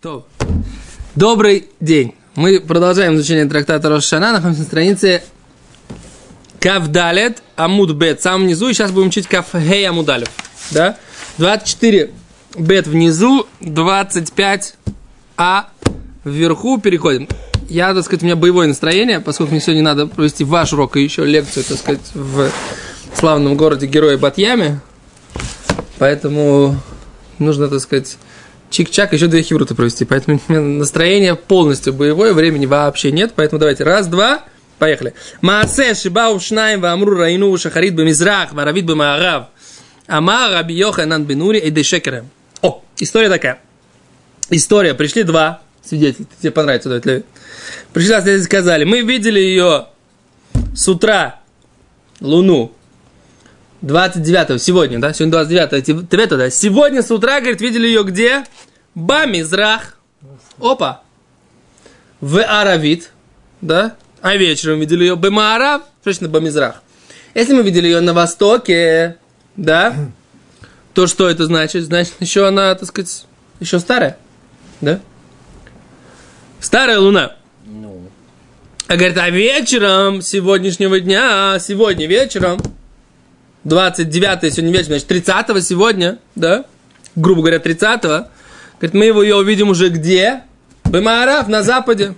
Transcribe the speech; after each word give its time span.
То. 0.00 0.28
Добрый 1.16 1.70
день. 1.80 2.14
Мы 2.36 2.60
продолжаем 2.60 3.16
изучение 3.16 3.46
трактата 3.46 3.88
Рошана. 3.88 4.30
Находимся 4.30 4.60
на 4.60 4.66
странице 4.66 5.22
Кавдалет 6.60 7.42
Амуд 7.56 7.90
Бет. 7.94 8.22
Самом 8.22 8.44
внизу. 8.44 8.68
И 8.68 8.74
сейчас 8.74 8.92
будем 8.92 9.08
учить 9.08 9.26
Кафхей 9.26 9.88
Амудалев. 9.88 10.28
Да? 10.70 10.96
24 11.38 12.12
Бет 12.56 12.86
внизу, 12.86 13.48
25 13.58 14.76
А 15.36 15.68
вверху. 16.22 16.78
Переходим. 16.78 17.26
Я, 17.68 17.92
так 17.92 18.04
сказать, 18.04 18.22
у 18.22 18.26
меня 18.26 18.36
боевое 18.36 18.68
настроение, 18.68 19.18
поскольку 19.18 19.50
мне 19.50 19.60
сегодня 19.60 19.82
надо 19.82 20.06
провести 20.06 20.44
ваш 20.44 20.72
урок 20.72 20.96
и 20.96 21.02
еще 21.02 21.24
лекцию, 21.24 21.64
так 21.64 21.76
сказать, 21.76 22.12
в 22.14 22.52
славном 23.14 23.56
городе 23.56 23.88
Героя 23.88 24.16
Батьяме. 24.16 24.78
Поэтому 25.98 26.76
нужно, 27.40 27.66
так 27.66 27.80
сказать, 27.80 28.16
чик-чак, 28.70 29.12
еще 29.12 29.26
две 29.26 29.42
хивруты 29.42 29.74
провести. 29.74 30.04
Поэтому 30.04 30.40
настроение 30.48 31.34
полностью 31.34 31.92
боевое, 31.92 32.32
времени 32.32 32.66
вообще 32.66 33.12
нет. 33.12 33.32
Поэтому 33.34 33.58
давайте 33.58 33.84
раз, 33.84 34.06
два, 34.06 34.44
поехали. 34.78 35.14
Маасе 35.40 35.94
шибау 35.94 36.40
шнаем 36.40 36.80
вамру 36.80 37.16
раину 37.16 37.56
шахарит 37.58 37.94
бемизрах 37.94 38.52
варавит 38.52 38.86
бемаарав. 38.86 39.46
Ама 40.06 40.50
раби 40.50 40.74
Йоханан 40.74 41.24
бенури 41.24 41.58
и 41.58 41.70
дешекерем. 41.70 42.30
О, 42.62 42.82
история 42.98 43.28
такая. 43.28 43.60
История. 44.50 44.94
Пришли 44.94 45.22
два 45.22 45.60
свидетеля. 45.84 46.26
Тебе 46.40 46.50
понравится, 46.52 46.88
Давид 46.88 47.06
Леви. 47.06 47.24
Пришли 47.92 48.42
сказали, 48.42 48.84
мы 48.84 49.00
видели 49.00 49.40
ее 49.40 49.88
с 50.74 50.88
утра, 50.88 51.40
луну, 52.20 52.72
29 53.82 54.60
сегодня, 54.60 54.98
да? 54.98 55.12
Сегодня 55.12 55.44
29 55.44 55.84
Тибета, 55.84 56.36
да? 56.36 56.50
Сегодня 56.50 57.02
с 57.02 57.10
утра, 57.10 57.40
говорит, 57.40 57.60
видели 57.60 57.86
ее 57.86 58.02
где? 58.02 58.44
Бамизрах. 58.94 59.98
Опа. 60.60 61.02
В 62.20 62.42
Аравит, 62.42 63.12
да? 63.60 63.94
А 64.20 64.36
вечером 64.36 64.80
видели 64.80 65.04
ее 65.04 65.16
Бемаарав, 65.16 65.82
точно 66.02 66.28
Бамизрах. 66.28 66.82
Если 67.34 67.52
мы 67.52 67.62
видели 67.62 67.86
ее 67.86 68.00
на 68.00 68.14
востоке, 68.14 69.16
да? 69.56 69.94
То 70.94 71.06
что 71.06 71.28
это 71.28 71.46
значит? 71.46 71.84
Значит, 71.84 72.14
еще 72.18 72.48
она, 72.48 72.74
так 72.74 72.88
сказать, 72.88 73.26
еще 73.60 73.78
старая, 73.78 74.18
да? 74.80 74.98
Старая 76.58 76.98
луна. 76.98 77.36
Ну, 77.64 78.10
А 78.88 78.96
говорит, 78.96 79.16
а 79.18 79.30
вечером 79.30 80.22
сегодняшнего 80.22 80.98
дня, 80.98 81.58
сегодня 81.60 82.08
вечером, 82.08 82.58
29 83.68 84.52
сегодня 84.52 84.72
вечером, 84.72 84.98
значит, 84.98 85.06
30 85.08 85.64
сегодня, 85.64 86.18
да, 86.34 86.64
грубо 87.14 87.42
говоря, 87.42 87.58
30 87.58 88.02
говорит, 88.02 88.94
мы 88.94 89.04
его 89.04 89.22
ее 89.22 89.36
увидим 89.36 89.68
уже 89.68 89.88
где? 89.88 90.42
Бемаарав, 90.84 91.48
на 91.48 91.62
западе. 91.62 92.14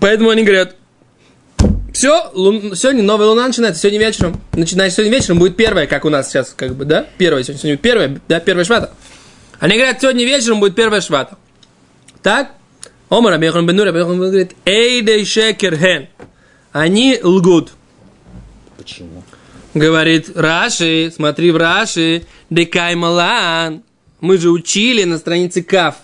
Поэтому 0.00 0.30
они 0.30 0.44
говорят, 0.44 0.76
все, 1.92 2.30
лун... 2.34 2.74
сегодня 2.76 3.02
новая 3.02 3.28
луна 3.28 3.46
начинается, 3.46 3.80
сегодня 3.80 3.98
вечером. 3.98 4.40
Начинает 4.52 4.92
сегодня 4.92 5.16
вечером 5.16 5.38
будет 5.38 5.56
первая, 5.56 5.86
как 5.86 6.04
у 6.04 6.10
нас 6.10 6.28
сейчас, 6.28 6.52
как 6.54 6.74
бы, 6.74 6.84
да? 6.84 7.06
Первая, 7.16 7.42
сегодня, 7.42 7.60
сегодня 7.60 7.78
первая, 7.78 8.20
да, 8.28 8.40
первая 8.40 8.64
швата. 8.66 8.92
Они 9.58 9.76
говорят, 9.76 10.00
сегодня 10.00 10.24
вечером 10.24 10.60
будет 10.60 10.74
первая 10.74 11.00
швата. 11.00 11.38
Так? 12.22 12.52
Омар 13.08 13.32
Абихан 13.32 13.66
Бенур 13.66 13.86
Абихан 13.86 14.18
говорит, 14.18 14.52
эй, 14.66 15.00
дей 15.00 15.24
шекер 15.24 15.78
хен. 15.78 16.08
Они 16.72 17.18
лгут. 17.22 17.70
почему? 18.76 19.22
Говорит 19.76 20.34
Раши, 20.34 21.12
смотри 21.14 21.50
в 21.50 21.58
Раши, 21.58 22.22
декай 22.48 22.94
малан. 22.94 23.82
Мы 24.22 24.38
же 24.38 24.48
учили 24.48 25.04
на 25.04 25.18
странице 25.18 25.62
Каф. 25.62 25.96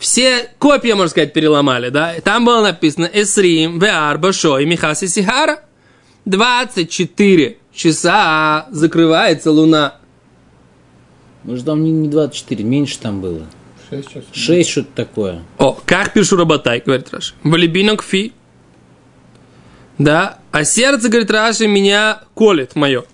Все 0.00 0.48
копья, 0.58 0.96
можно 0.96 1.10
сказать, 1.10 1.32
переломали, 1.32 1.90
да? 1.90 2.14
Там 2.24 2.44
было 2.44 2.62
написано 2.62 3.08
Эсрим, 3.12 3.78
Веар, 3.78 4.18
Башо 4.18 4.58
и 4.58 4.66
Михаси 4.66 5.06
Сихара. 5.06 5.60
24 6.24 7.56
часа 7.72 8.66
закрывается 8.72 9.52
луна. 9.52 9.98
Может, 11.44 11.66
там 11.66 11.84
не, 11.84 11.92
не 11.92 12.08
24, 12.08 12.64
меньше 12.64 12.98
там 12.98 13.20
было. 13.20 13.42
6 13.90 14.08
часов. 14.08 14.24
6 14.32 14.68
что-то 14.68 14.88
такое. 14.96 15.42
О, 15.58 15.78
как 15.86 16.14
пишу 16.14 16.36
Работай, 16.36 16.82
говорит 16.84 17.14
Раши. 17.14 17.34
Валибинок 17.44 18.02
фи. 18.02 18.32
Да, 19.98 20.38
а 20.52 20.64
сердце, 20.64 21.08
говорит 21.08 21.30
Раши, 21.30 21.66
меня 21.66 22.20
колет 22.34 22.76
мое. 22.76 23.04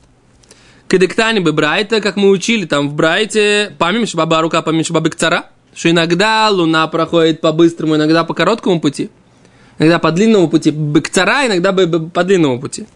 Кадектани 0.89 1.39
бы 1.39 1.53
Брайта, 1.53 2.01
как 2.01 2.17
мы 2.17 2.29
учили 2.29 2.67
там 2.67 2.91
в 2.91 2.95
Брайте, 2.95 3.75
помнишь, 3.79 4.15
баба 4.15 4.41
рука, 4.43 4.63
помнишь, 4.63 4.91
бабы 4.91 5.11
кцара, 5.11 5.47
что 5.75 5.91
иногда 5.91 6.51
луна 6.51 6.87
проходит 6.89 7.41
по 7.41 7.53
быстрому, 7.53 7.97
иногда 7.97 8.25
по 8.25 8.35
короткому 8.35 8.81
пути, 8.81 9.11
иногда 9.79 9.99
по 9.99 10.11
длинному 10.11 10.49
пути, 10.49 10.71
бекцара, 10.71 11.47
иногда 11.47 11.73
бы- 11.73 12.11
по 12.11 12.25
длинному 12.25 12.61
пути. 12.61 12.87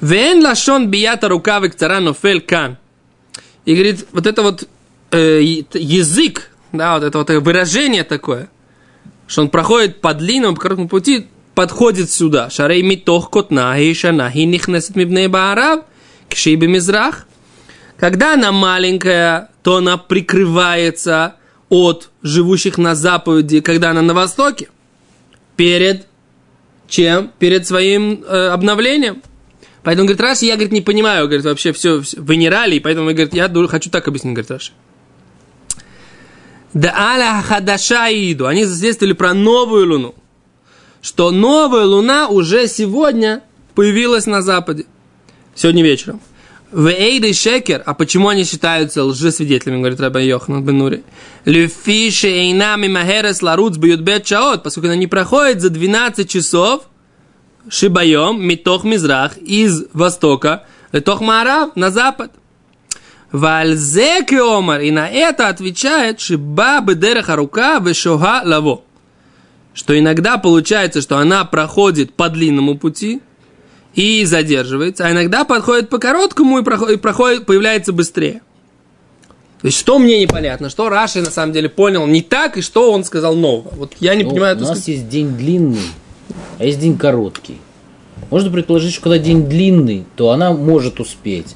Вен 0.00 0.42
лашон 0.42 0.88
бията 0.88 1.28
рука 1.28 1.60
бекцара 1.60 2.00
нофель 2.00 2.40
кан. 2.40 2.76
И 3.64 3.74
говорит, 3.74 4.06
вот 4.10 4.26
это 4.26 4.42
вот 4.42 4.68
э, 5.12 5.40
язык, 5.72 6.50
да, 6.72 6.94
вот 6.94 7.04
это 7.04 7.18
вот 7.18 7.30
выражение 7.30 8.02
такое, 8.02 8.48
что 9.28 9.42
он 9.42 9.48
проходит 9.48 10.00
по 10.00 10.12
длинному, 10.14 10.56
по 10.56 10.62
короткому 10.62 10.88
пути, 10.88 11.28
подходит 11.54 12.10
сюда. 12.10 12.50
Шарей 12.50 12.82
митох 12.82 13.30
котна, 13.30 13.76
шана, 13.94 14.30
и 14.34 14.44
нихнесет 14.44 14.96
мибней 14.96 15.28
баарав, 15.28 15.84
кшиби 16.28 16.66
мизрах. 16.66 17.26
Когда 17.96 18.34
она 18.34 18.52
маленькая, 18.52 19.50
то 19.62 19.76
она 19.76 19.96
прикрывается 19.96 21.36
от 21.68 22.10
живущих 22.22 22.78
на 22.78 22.94
западе, 22.94 23.62
когда 23.62 23.90
она 23.90 24.02
на 24.02 24.12
востоке, 24.12 24.68
перед 25.56 26.06
чем? 26.88 27.30
Перед 27.38 27.66
своим 27.66 28.22
э, 28.22 28.48
обновлением. 28.48 29.22
Поэтому, 29.82 30.06
говорит, 30.06 30.20
Раши, 30.20 30.44
я, 30.44 30.54
говорит, 30.54 30.72
не 30.72 30.82
понимаю, 30.82 31.24
говорит, 31.26 31.44
вообще 31.44 31.72
все, 31.72 32.00
в 32.00 32.34
Энералии, 32.34 32.78
поэтому, 32.78 33.06
говорит, 33.06 33.34
я 33.34 33.50
хочу 33.68 33.90
так 33.90 34.06
объяснить, 34.06 34.34
говорит 34.34 34.50
Раши. 34.50 34.72
Да 36.74 36.94
аля 36.96 37.42
хадаша 37.42 38.08
иду. 38.10 38.46
Они 38.46 38.64
засвидетельствовали 38.64 39.12
про 39.12 39.34
новую 39.34 39.88
луну. 39.88 40.14
Что 41.02 41.32
новая 41.32 41.84
луна 41.84 42.28
уже 42.28 42.68
сегодня 42.68 43.42
появилась 43.74 44.26
на 44.26 44.40
западе. 44.40 44.86
Сегодня 45.54 45.82
вечером. 45.82 46.20
В 46.70 46.86
Эйды 46.86 47.34
Шекер, 47.34 47.82
а 47.84 47.92
почему 47.92 48.28
они 48.28 48.44
считаются 48.44 49.04
лжесвидетелями, 49.04 49.80
говорит 49.80 50.00
Раба 50.00 50.20
Йоханан 50.20 50.64
Бенури? 50.64 51.02
Люфиши 51.44 52.28
Эйнами 52.28 52.86
Махерес 52.86 53.42
Ларуц 53.42 53.76
Бьютбет 53.76 54.24
Чаот, 54.24 54.62
поскольку 54.62 54.86
она 54.86 54.96
не 54.96 55.08
проходит 55.08 55.60
за 55.60 55.70
12 55.70 56.30
часов, 56.30 56.84
Шибаем, 57.68 58.40
Митох 58.40 58.84
Мизрах, 58.84 59.36
из 59.38 59.84
востока, 59.92 60.64
Летох 60.92 61.20
Марав, 61.20 61.74
на 61.74 61.90
запад. 61.90 62.32
Вальзеки 63.32 64.34
Омар, 64.34 64.80
и 64.82 64.90
на 64.92 65.08
это 65.08 65.48
отвечает 65.48 66.20
Шиба 66.20 66.80
Бедереха 66.80 67.34
рука 67.34 67.80
Вешога 67.80 68.42
Лаво. 68.44 68.82
Что 69.74 69.98
иногда 69.98 70.36
получается, 70.38 71.00
что 71.00 71.18
она 71.18 71.44
проходит 71.44 72.12
по 72.14 72.28
длинному 72.28 72.76
пути 72.76 73.20
и 73.94 74.24
задерживается, 74.24 75.06
а 75.06 75.12
иногда 75.12 75.44
подходит 75.44 75.88
по 75.88 75.98
короткому 75.98 76.58
и 76.58 76.62
проходит, 76.62 76.98
и 76.98 77.00
проходит 77.00 77.46
появляется 77.46 77.92
быстрее. 77.92 78.42
То 79.60 79.66
есть, 79.68 79.78
что 79.78 79.98
мне 79.98 80.20
непонятно, 80.20 80.68
что 80.70 80.88
Раши 80.88 81.20
на 81.20 81.30
самом 81.30 81.52
деле 81.52 81.68
понял 81.68 82.06
не 82.06 82.20
так, 82.20 82.56
и 82.58 82.62
что 82.62 82.90
он 82.92 83.04
сказал 83.04 83.34
нового. 83.36 83.72
Вот 83.76 83.94
я 84.00 84.14
не 84.14 84.24
Ну, 84.24 84.30
понимаю, 84.30 84.56
у 84.56 84.60
нас 84.60 84.68
сказать. 84.70 84.88
есть 84.88 85.08
день 85.08 85.36
длинный, 85.36 85.78
а 86.58 86.64
есть 86.64 86.80
день 86.80 86.98
короткий. 86.98 87.58
Можно 88.30 88.50
предположить, 88.50 88.92
что 88.92 89.02
когда 89.02 89.18
день 89.18 89.46
длинный, 89.46 90.04
то 90.16 90.30
она 90.30 90.52
может 90.52 91.00
успеть 91.00 91.54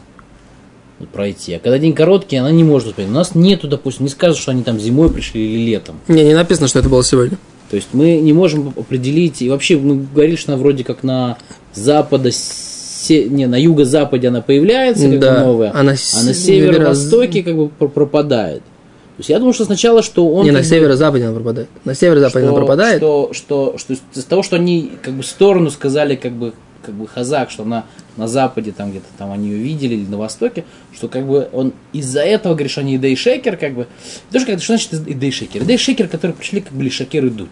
пройти. 1.13 1.55
А 1.55 1.59
когда 1.59 1.79
день 1.79 1.95
короткий, 1.95 2.37
она 2.37 2.51
не 2.51 2.65
может 2.65 2.89
успеть. 2.89 3.09
У 3.09 3.13
нас 3.13 3.35
нету, 3.35 3.67
допустим, 3.67 4.05
не 4.05 4.11
скажут, 4.11 4.39
что 4.39 4.53
они 4.53 4.63
там 4.63 4.79
зимой 4.79 5.11
пришли 5.11 5.55
или 5.55 5.71
летом. 5.71 6.01
Не, 6.09 6.23
не 6.25 6.35
написано, 6.35 6.69
что 6.69 6.79
это 6.79 6.89
было 6.89 7.03
сегодня. 7.03 7.39
То 7.77 7.79
есть 7.79 7.89
мы 7.93 8.17
не 8.23 8.33
можем 8.33 8.73
определить, 8.75 9.43
и 9.43 9.51
вообще 9.51 9.77
мы 9.77 9.97
говорили, 10.15 10.37
что 10.37 10.55
она 10.55 10.59
вроде 10.63 10.83
как 10.83 11.03
на 11.03 11.37
запада, 11.75 12.31
се- 12.33 13.29
не, 13.29 13.45
на 13.47 13.57
юго-западе 13.61 14.29
она 14.29 14.41
появляется, 14.41 15.11
как 15.11 15.19
Да, 15.19 15.45
новая, 15.45 15.73
а 15.75 15.83
на 15.83 15.93
а 15.93 15.97
с- 15.99 16.25
на 16.25 16.33
северо-востоке 16.33 17.43
как 17.43 17.55
бы 17.55 17.69
пр- 17.69 17.91
пропадает. 17.91 18.61
То 18.61 19.19
есть 19.19 19.29
я 19.29 19.39
думаю, 19.39 19.53
что 19.53 19.67
сначала, 19.67 20.01
что 20.03 20.27
он... 20.27 20.47
не, 20.47 20.53
на 20.53 20.63
северо-западе 20.63 21.25
она 21.27 21.35
пропадает. 21.35 21.69
На 21.85 21.95
северо-западе 21.95 22.47
что, 22.47 22.49
она 22.49 22.57
пропадает. 22.57 22.97
Что, 22.97 23.29
что, 23.35 23.75
что 23.77 23.93
из-за 23.93 24.27
того, 24.27 24.43
что 24.43 24.57
они 24.57 24.93
как 25.03 25.13
бы 25.13 25.23
сторону 25.23 25.71
сказали, 25.71 26.15
как 26.17 26.33
бы, 26.33 26.55
как 26.87 26.95
бы 26.95 27.07
Хазак, 27.07 27.51
что 27.51 27.65
она 27.65 27.85
на 28.17 28.27
западе, 28.29 28.73
там 28.73 28.91
где-то 28.91 29.07
там 29.19 29.31
они 29.33 29.49
ее 29.51 29.59
видели, 29.59 29.95
или 29.95 30.07
на 30.07 30.17
востоке, 30.17 30.65
что 30.95 31.09
как 31.09 31.27
бы 31.27 31.49
он 31.53 31.73
из-за 31.93 32.21
этого 32.23 32.55
говорит, 32.55 32.71
что 32.73 32.81
они 32.81 32.97
идей 32.97 33.17
шекер, 33.17 33.57
как 33.57 33.75
бы. 33.75 33.87
Тоже 34.33 34.47
как 34.47 34.59
что 34.63 34.69
значит 34.77 34.95
идей 34.95 35.31
шекер? 35.33 35.63
Идей 35.65 35.77
шекер, 35.79 36.09
которые 36.09 36.35
пришли, 36.35 36.61
как 36.63 36.73
были 36.73 36.89
шекер 36.89 37.27
идут. 37.27 37.51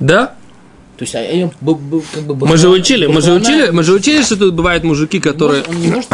Да? 0.00 0.34
То 0.96 1.04
есть, 1.04 1.14
а, 1.14 1.50
б- 1.62 2.02
как 2.14 2.24
бы... 2.24 2.46
Мы 2.46 2.58
же 2.58 2.68
учили, 2.68 3.06
мы 3.06 3.22
же 3.22 3.32
учили, 3.32 3.70
мы 3.70 3.82
же 3.84 3.94
учили, 3.94 4.20
что 4.22 4.36
тут 4.36 4.52
бывают 4.54 4.84
мужики, 4.84 5.18
которые 5.18 5.62
Он 5.62 5.76
не 5.80 5.86
может... 5.94 6.10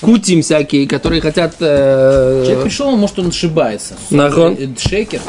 кутим 0.00 0.42
всякие, 0.42 0.86
которые 0.86 1.20
хотят... 1.20 1.56
э, 1.58 2.44
Человек 2.44 2.62
пришел, 2.64 2.96
может, 2.96 3.18
он 3.18 3.28
ошибается. 3.28 3.94
Нахон. 4.10 4.56
Шекер. 4.78 5.20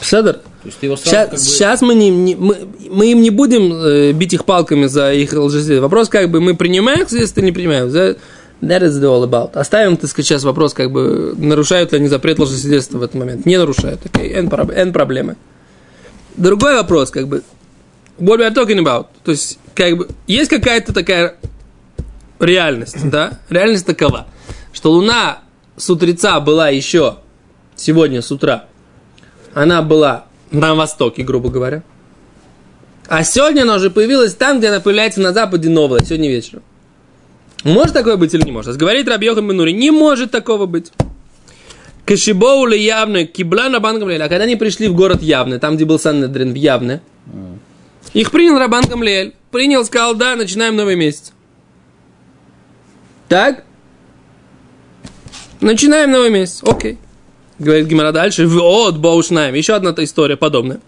Седер. 0.00 0.40
То 0.62 0.66
есть 0.66 0.78
ты 0.78 0.86
его 0.86 0.96
сразу 0.96 1.10
Сейчас, 1.10 1.30
как 1.30 1.38
бы... 1.38 1.44
сейчас 1.44 1.82
мы, 1.82 1.94
не, 1.94 2.10
не- 2.10 2.34
мы, 2.34 2.68
мы 2.90 3.12
им 3.12 3.22
не 3.22 3.30
будем 3.30 3.72
э, 3.72 4.12
бить 4.12 4.34
их 4.34 4.44
палками 4.44 4.86
за 4.86 5.12
их 5.12 5.32
лжесвидетельство. 5.32 5.82
Вопрос, 5.82 6.08
как 6.10 6.30
бы 6.30 6.40
мы 6.40 6.54
принимаем 6.54 7.02
их 7.02 7.08
свидетельство, 7.08 7.40
не 7.40 7.52
принимаем. 7.52 7.86
That, 7.88 8.18
that 8.60 8.82
is 8.82 9.02
all 9.02 9.24
about. 9.24 9.52
Оставим, 9.54 9.96
так 9.96 10.10
сказать, 10.10 10.26
сейчас 10.26 10.44
вопрос, 10.44 10.74
как 10.74 10.92
бы 10.92 11.34
нарушают 11.36 11.92
ли 11.92 11.98
они 11.98 12.08
запрет 12.08 12.38
лжесвидетельства 12.38 12.98
в 12.98 13.02
этот 13.02 13.14
момент. 13.14 13.46
Не 13.46 13.56
нарушают. 13.56 14.02
Okay. 14.04 14.34
N, 14.34 14.50
N 14.70 14.92
проблемы. 14.92 15.36
Другой 16.36 16.74
вопрос, 16.74 17.10
как 17.10 17.26
бы, 17.26 17.42
what 18.18 18.38
we 18.38 18.46
are 18.46 18.54
talking 18.54 18.78
about. 18.78 19.06
То 19.24 19.30
есть, 19.30 19.58
как 19.74 19.96
бы, 19.96 20.08
есть 20.26 20.50
какая-то 20.50 20.92
такая 20.92 21.36
реальность, 22.38 23.08
да? 23.08 23.40
Реальность 23.48 23.86
такова, 23.86 24.26
что 24.72 24.92
Луна 24.92 25.38
с 25.76 25.88
утреца 25.88 26.38
была 26.40 26.68
еще 26.68 27.16
сегодня 27.76 28.20
с 28.20 28.30
утра, 28.30 28.66
она 29.54 29.82
была 29.82 30.26
на 30.50 30.74
востоке, 30.74 31.22
грубо 31.22 31.50
говоря. 31.50 31.82
А 33.08 33.24
сегодня 33.24 33.62
она 33.62 33.76
уже 33.76 33.90
появилась 33.90 34.34
там, 34.34 34.58
где 34.58 34.68
она 34.68 34.80
появляется 34.80 35.20
на 35.20 35.32
западе 35.32 35.68
новая, 35.68 36.00
сегодня 36.00 36.28
вечером. 36.28 36.62
Может 37.64 37.92
такое 37.92 38.16
быть 38.16 38.32
или 38.34 38.42
не 38.42 38.52
может? 38.52 38.76
Говорит 38.76 39.08
Рабьехан 39.08 39.46
Бенури, 39.46 39.72
не 39.72 39.90
может 39.90 40.30
такого 40.30 40.66
быть. 40.66 40.92
Кашибоули 42.06 42.76
явно, 42.76 43.24
кибла 43.26 43.68
на 43.68 43.80
банком 43.80 44.08
А 44.08 44.28
когда 44.28 44.44
они 44.44 44.56
пришли 44.56 44.88
в 44.88 44.94
город 44.94 45.22
Явны, 45.22 45.58
там, 45.58 45.76
где 45.76 45.84
был 45.84 45.98
Саннедрин 45.98 46.52
в 46.52 46.56
Явне, 46.56 47.02
их 48.12 48.30
принял 48.30 48.58
Рабан 48.58 48.84
Гамлиэль. 48.84 49.34
Принял, 49.50 49.84
сказал, 49.84 50.14
да, 50.14 50.36
начинаем 50.36 50.76
новый 50.76 50.96
месяц. 50.96 51.32
Так? 53.28 53.64
Начинаем 55.60 56.10
новый 56.10 56.30
месяц. 56.30 56.62
Окей. 56.62 56.98
Говорит 57.60 57.88
Гимара 57.88 58.10
дальше. 58.10 58.46
Вот, 58.46 58.96
Боушнаем. 58.96 59.54
Еще 59.54 59.74
одна 59.74 59.94
история 59.98 60.36
подобная. 60.36 60.80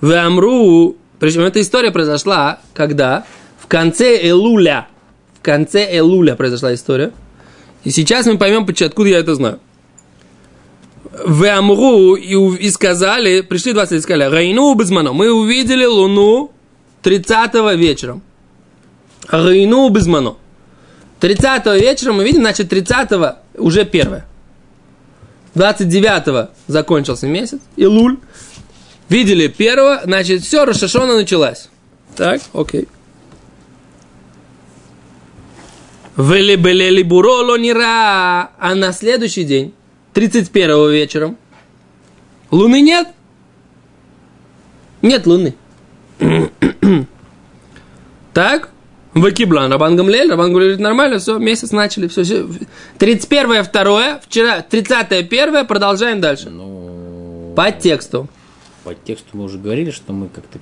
В 0.00 0.12
Амру. 0.12 0.96
Причем 1.18 1.40
эта 1.40 1.60
история 1.60 1.90
произошла, 1.90 2.60
когда 2.74 3.26
в 3.58 3.66
конце 3.66 4.16
Элуля. 4.28 4.86
В 5.34 5.42
конце 5.42 5.84
Элуля 5.98 6.36
произошла 6.36 6.72
история. 6.72 7.12
И 7.82 7.90
сейчас 7.90 8.26
мы 8.26 8.38
поймем, 8.38 8.64
откуда 8.64 9.08
я 9.08 9.18
это 9.18 9.34
знаю. 9.34 9.58
В 11.24 11.44
Амру 11.44 12.14
и, 12.14 12.34
и 12.56 12.70
сказали, 12.70 13.40
пришли 13.40 13.72
20 13.72 13.98
и 13.98 14.00
сказали, 14.00 14.32
Рейну 14.32 14.74
безмано. 14.74 15.12
Мы 15.12 15.32
увидели 15.32 15.84
луну 15.84 16.52
30 17.02 17.52
вечером. 17.76 18.22
Рейну 19.28 19.88
безмано. 19.88 20.36
30 21.18 21.66
вечера 21.80 22.12
мы 22.12 22.22
видим, 22.22 22.42
значит, 22.42 22.68
30 22.68 23.08
уже 23.56 23.84
первое. 23.84 24.26
29 25.56 26.50
закончился 26.66 27.26
месяц, 27.26 27.60
и 27.76 27.86
луль. 27.86 28.18
Видели 29.08 29.48
первого, 29.48 30.02
значит, 30.04 30.42
все, 30.42 30.66
Рошашона 30.66 31.16
началась. 31.16 31.70
Так, 32.14 32.42
окей. 32.52 32.88
Велебелели 36.18 37.02
буроло 37.02 37.56
нира. 37.56 38.50
А 38.58 38.74
на 38.74 38.92
следующий 38.92 39.44
день, 39.44 39.72
31 40.12 40.90
вечером, 40.90 41.38
луны 42.50 42.82
нет. 42.82 43.08
Нет 45.00 45.26
луны. 45.26 45.54
Так, 48.34 48.68
Вакиблан, 49.16 49.72
Рабан 49.72 49.96
Гамлель, 49.96 50.30
Рабан 50.30 50.48
Гамлель 50.52 50.68
говорит, 50.68 50.80
нормально, 50.80 51.18
все, 51.18 51.38
месяц 51.38 51.70
начали, 51.72 52.06
все, 52.06 52.22
все. 52.22 52.46
31 52.98 53.64
второе, 53.64 54.20
вчера, 54.28 54.60
30 54.60 55.28
первое, 55.28 55.64
продолжаем 55.64 56.20
дальше. 56.20 56.50
Ну, 56.50 57.52
По 57.56 57.72
тексту. 57.72 58.28
по 58.84 58.94
тексту 58.94 59.28
мы 59.32 59.44
уже 59.44 59.58
говорили, 59.58 59.90
что 59.90 60.12
мы 60.12 60.28
как-то... 60.28 60.58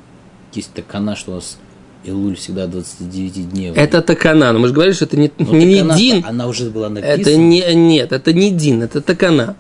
Есть 0.52 0.72
такана, 0.72 1.16
что 1.16 1.32
у 1.32 1.34
нас 1.34 1.58
Илуль 2.04 2.36
всегда 2.36 2.68
29 2.68 3.50
дней. 3.50 3.72
Это 3.74 4.02
такана, 4.02 4.52
но 4.52 4.60
мы 4.60 4.68
же 4.68 4.74
говорили, 4.74 4.94
что 4.94 5.06
это 5.06 5.16
не, 5.16 5.32
Ну, 5.36 5.52
не 5.52 5.74
такана-то, 5.78 5.98
дин. 5.98 6.24
Она 6.24 6.46
уже 6.46 6.70
была 6.70 6.88
написана. 6.88 7.20
Это 7.20 7.36
не, 7.36 7.74
нет, 7.74 8.12
это 8.12 8.32
не 8.32 8.50
дин, 8.52 8.82
это 8.82 9.00
такана. 9.00 9.56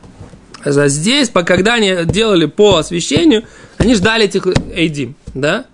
А 0.64 0.88
здесь, 0.88 1.30
по- 1.30 1.42
когда 1.42 1.74
они 1.74 1.96
делали 2.04 2.46
по 2.46 2.76
освещению, 2.76 3.42
они 3.78 3.94
ждали 3.96 4.26
этих 4.26 4.46
эйдим, 4.72 5.16
да? 5.34 5.64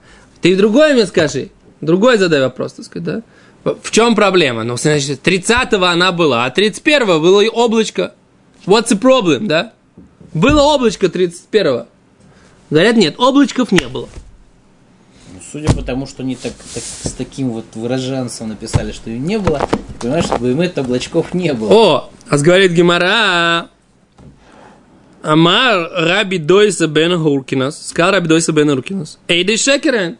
Ты 0.41 0.57
другое 0.57 0.95
мне 0.95 1.07
скажи, 1.07 1.51
другой 1.81 2.19
задай 2.19 2.41
вопрос, 2.41 2.75
так 2.75 2.85
сказать, 2.87 3.05
да? 3.05 3.75
В 3.82 3.91
чем 3.91 4.15
проблема? 4.15 4.65
Ну, 4.65 4.77
значит, 4.77 5.21
30-го 5.27 5.85
она 5.85 6.12
была, 6.12 6.47
а 6.47 6.50
31-го 6.50 7.21
было 7.21 7.41
и 7.43 7.49
облачко. 7.49 8.15
What's 8.67 8.88
the 8.88 8.99
problem, 8.99 9.47
да? 9.47 9.73
Было 10.32 10.62
облачко 10.62 11.06
31-го. 11.06 11.87
Говорят, 12.71 12.97
нет, 12.97 13.15
облачков 13.19 13.73
не 13.73 13.87
было. 13.88 14.09
Ну, 15.32 15.41
Судя 15.53 15.75
по 15.75 15.82
тому, 15.82 16.06
что 16.06 16.23
они 16.23 16.37
так, 16.37 16.53
так- 16.53 16.82
с 16.82 17.12
таким 17.12 17.50
вот 17.50 17.65
выраженцем 17.75 18.49
написали, 18.49 18.93
что 18.93 19.11
ее 19.11 19.19
не 19.19 19.38
было, 19.38 19.59
ты 19.71 19.79
понимаешь, 20.00 20.25
что 20.25 20.38
Баймет 20.38 20.79
облачков 20.79 21.35
не 21.35 21.53
было. 21.53 21.69
О, 21.73 22.11
а 22.29 22.38
говорит 22.38 22.73
Гимара, 22.73 23.69
Амар 25.23 25.91
Раби 25.93 26.38
Дойса 26.38 26.87
бен 26.87 27.19
Хуркинас, 27.19 27.88
сказал 27.88 28.12
Раби 28.12 28.29
Дойса 28.29 28.53
бен 28.53 28.71
Хуркинас, 28.71 29.19
Эйды 29.29 29.56
Шекерен, 29.56 30.17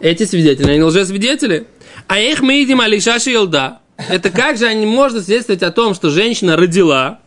эти 0.00 0.24
свидетели, 0.24 0.70
они 0.70 0.82
лжесвидетели. 0.82 1.66
А 2.06 2.18
их 2.18 2.40
мы 2.40 2.54
видим 2.54 2.80
Алиша 2.80 3.18
Шилда. 3.18 3.80
Это 4.08 4.30
как 4.30 4.56
же 4.56 4.66
они 4.66 4.86
можно 4.86 5.20
свидетельствовать 5.20 5.62
о 5.62 5.72
том, 5.72 5.94
что 5.94 6.10
женщина 6.10 6.56
родила, 6.56 7.20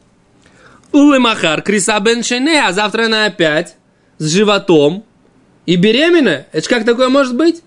Улы 0.91 1.19
Махар, 1.19 1.62
Криса 1.62 2.00
бен 2.00 2.21
а 2.21 2.73
завтра 2.73 3.06
она 3.06 3.25
опять 3.25 3.75
с 4.18 4.29
животом 4.29 5.06
и 5.65 5.77
беременна? 5.77 6.47
Это 6.51 6.65
ж 6.65 6.69
как 6.69 6.85
такое 6.85 7.07
может 7.07 7.35
быть? 7.35 7.62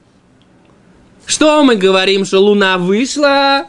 Что 1.25 1.65
мы 1.65 1.77
говорим, 1.77 2.27
что 2.27 2.41
луна 2.41 2.77
вышла, 2.77 3.69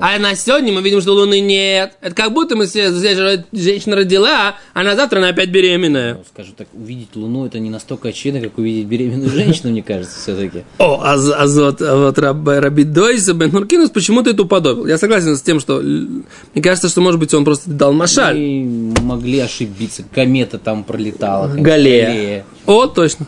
а 0.00 0.18
на 0.18 0.34
сегодня 0.34 0.72
мы 0.72 0.82
видим, 0.82 1.00
что 1.00 1.12
Луны 1.12 1.40
нет. 1.40 1.96
Это 2.00 2.14
как 2.14 2.32
будто 2.32 2.56
мы 2.56 2.66
все, 2.66 2.90
здесь 2.90 3.16
же 3.16 3.44
женщина 3.52 3.96
родила, 3.96 4.56
а 4.74 4.82
на 4.82 4.96
завтра 4.96 5.18
она 5.18 5.28
опять 5.28 5.50
беременная. 5.50 6.14
ну, 6.14 6.24
скажу 6.32 6.52
так, 6.56 6.68
увидеть 6.74 7.14
Луну 7.14 7.46
это 7.46 7.58
не 7.58 7.70
настолько 7.70 8.08
очевидно, 8.08 8.40
как 8.40 8.58
увидеть 8.58 8.86
беременную 8.86 9.30
женщину, 9.30 9.70
мне 9.70 9.82
кажется, 9.82 10.18
все-таки. 10.18 10.64
О, 10.78 11.00
а, 11.02 11.14
а 11.14 11.46
вот, 11.46 11.82
а 11.82 11.96
вот 11.96 12.18
Раб, 12.18 12.46
Раби 12.46 12.84
Дойса 12.84 13.34
бен 13.34 13.50
Хуркинус 13.50 13.90
почему-то 13.90 14.30
это 14.30 14.42
уподобил. 14.42 14.86
Я 14.86 14.98
согласен 14.98 15.36
с 15.36 15.42
тем, 15.42 15.60
что 15.60 15.80
мне 15.80 16.62
кажется, 16.62 16.88
что, 16.88 17.00
может 17.00 17.20
быть, 17.20 17.32
он 17.34 17.44
просто 17.44 17.70
дал 17.70 17.92
машаль. 17.92 18.36
Мы 18.36 19.00
могли 19.02 19.38
ошибиться, 19.40 20.04
комета 20.14 20.58
там 20.58 20.84
пролетала. 20.84 21.48
Галея. 21.48 22.06
Галея. 22.06 22.44
О, 22.66 22.86
точно. 22.86 23.26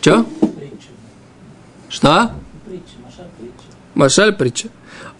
Че? 0.00 0.24
Что? 1.88 2.32
Машаль 3.94 4.32
притча. 4.32 4.68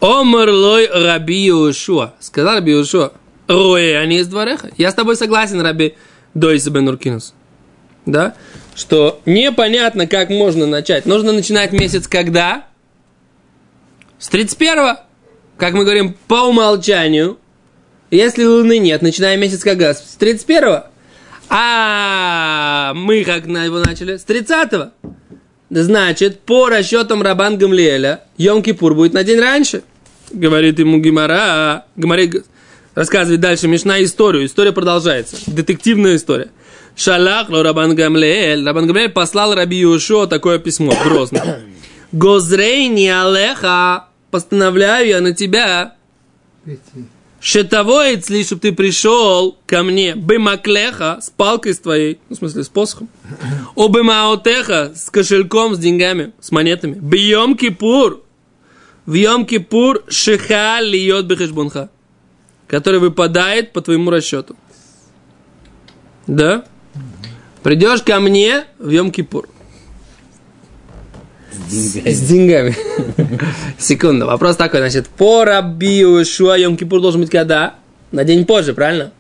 Омрлой 0.01 0.89
Раби 0.89 1.49
Иошуа. 1.49 2.15
Сказал 2.21 2.57
Раби 2.57 2.73
Иошуа. 2.73 3.13
Рое, 3.49 3.99
они 3.99 4.19
из 4.19 4.29
двореха. 4.29 4.71
Я 4.77 4.91
с 4.91 4.95
тобой 4.95 5.17
согласен, 5.17 5.61
Раби 5.61 5.95
Дойса 6.35 6.71
бен 6.71 6.89
Уркинус. 6.89 7.35
Да? 8.07 8.35
Что 8.75 9.21
непонятно, 9.27 10.07
как 10.07 10.31
можно 10.31 10.67
начать. 10.67 11.07
Нужно 11.07 11.33
начинать 11.33 11.73
месяц 11.73 12.07
когда? 12.07 12.67
С 14.19 14.31
31-го. 14.31 15.01
Как 15.57 15.75
мы 15.75 15.85
говорим, 15.85 16.17
по 16.29 16.47
умолчанию. 16.49 17.39
Если 18.11 18.45
луны 18.45 18.79
нет, 18.79 19.03
начинаем 19.03 19.41
месяц 19.41 19.63
когда? 19.63 19.95
С 19.95 20.17
31-го. 20.19 20.85
А 21.51 22.93
мы 22.95 23.25
как 23.25 23.47
на 23.47 23.65
его 23.65 23.79
начали? 23.79 24.17
С 24.17 24.25
30-го. 24.25 24.93
Значит, 25.71 26.41
по 26.41 26.69
расчетам 26.69 27.23
Рабан 27.23 27.59
Гамлиэля, 27.59 28.23
Йом-Кипур 28.39 28.95
будет 28.95 29.13
на 29.13 29.23
день 29.23 29.39
раньше. 29.41 29.83
Говорит 30.33 30.79
ему 30.79 30.99
Гимара. 30.99 31.85
Гимаре 31.97 32.27
г- 32.27 32.43
рассказывает 32.95 33.41
дальше 33.41 33.69
Мишна 33.69 34.03
историю. 34.03 34.47
История 34.47 34.73
продолжается. 34.73 35.37
Детективная 35.47 36.17
история. 36.17 36.49
Шалах 36.97 37.49
Рабан 37.51 37.95
Гамлиэль. 37.95 38.65
Рабан 38.67 38.87
Гамлиэль 38.87 39.11
послал 39.11 39.55
Раби 39.55 39.77
Юшо 39.79 40.27
такое 40.27 40.59
письмо, 40.59 40.95
грозное. 41.05 41.61
Гозрейни 42.13 43.07
Алеха, 43.09 44.07
постановляю 44.31 45.07
я 45.09 45.21
на 45.21 45.35
тебя, 45.35 45.95
Шетовоец 47.41 48.29
ли, 48.31 48.43
чтобы 48.43 48.63
ты 48.63 48.73
пришел 48.73 49.57
ко 49.67 49.83
мне, 49.83 50.17
бымаклеха, 50.17 51.19
с 51.23 51.31
палкой 51.31 51.75
с 51.75 51.79
твоей, 51.79 52.19
ну, 52.29 52.35
в 52.35 52.39
смысле, 52.39 52.65
с 52.65 52.69
посохом, 52.69 53.09
обымаотеха, 53.77 54.93
с 54.97 55.09
кошельком, 55.09 55.75
с 55.75 55.79
деньгами, 55.79 56.33
с 56.41 56.51
монетами, 56.51 56.95
бьем 56.95 57.57
кипур, 57.57 58.23
в 59.09 59.15
Йом 59.15 59.47
Кипур 59.47 60.05
шиха 60.09 60.83
льет 60.83 61.25
бехешбунха, 61.25 61.89
который 62.67 63.01
выпадает 63.01 63.73
по 63.73 63.81
твоему 63.81 64.11
расчету. 64.11 64.55
Да? 66.27 66.67
Придешь 67.63 68.03
ко 68.03 68.21
мне 68.21 68.67
в 68.79 68.91
Йом 68.91 69.11
Кипур. 69.11 69.49
Деньгами. 71.69 72.13
С 72.13 72.21
деньгами. 72.21 72.77
Секунду. 73.79 74.27
Вопрос 74.27 74.57
такой, 74.57 74.81
значит, 74.81 75.09
по 75.09 75.45
Рабию 75.45 76.25
Шуа 76.25 76.57
Йом 76.57 76.77
Кипур 76.77 77.01
должен 77.01 77.21
быть 77.21 77.31
когда? 77.31 77.75
На 78.13 78.25
день 78.25 78.47
позже, 78.47 78.75
правильно? 78.75 79.13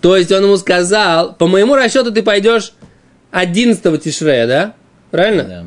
То 0.00 0.16
есть 0.16 0.30
он 0.32 0.44
ему 0.44 0.56
сказал, 0.56 1.34
по 1.34 1.46
моему 1.46 1.74
расчету 1.74 2.12
ты 2.12 2.22
пойдешь 2.22 2.72
11 3.30 4.02
Тишрея, 4.02 4.46
да? 4.46 4.74
Правильно? 5.10 5.44
Да. 5.44 5.64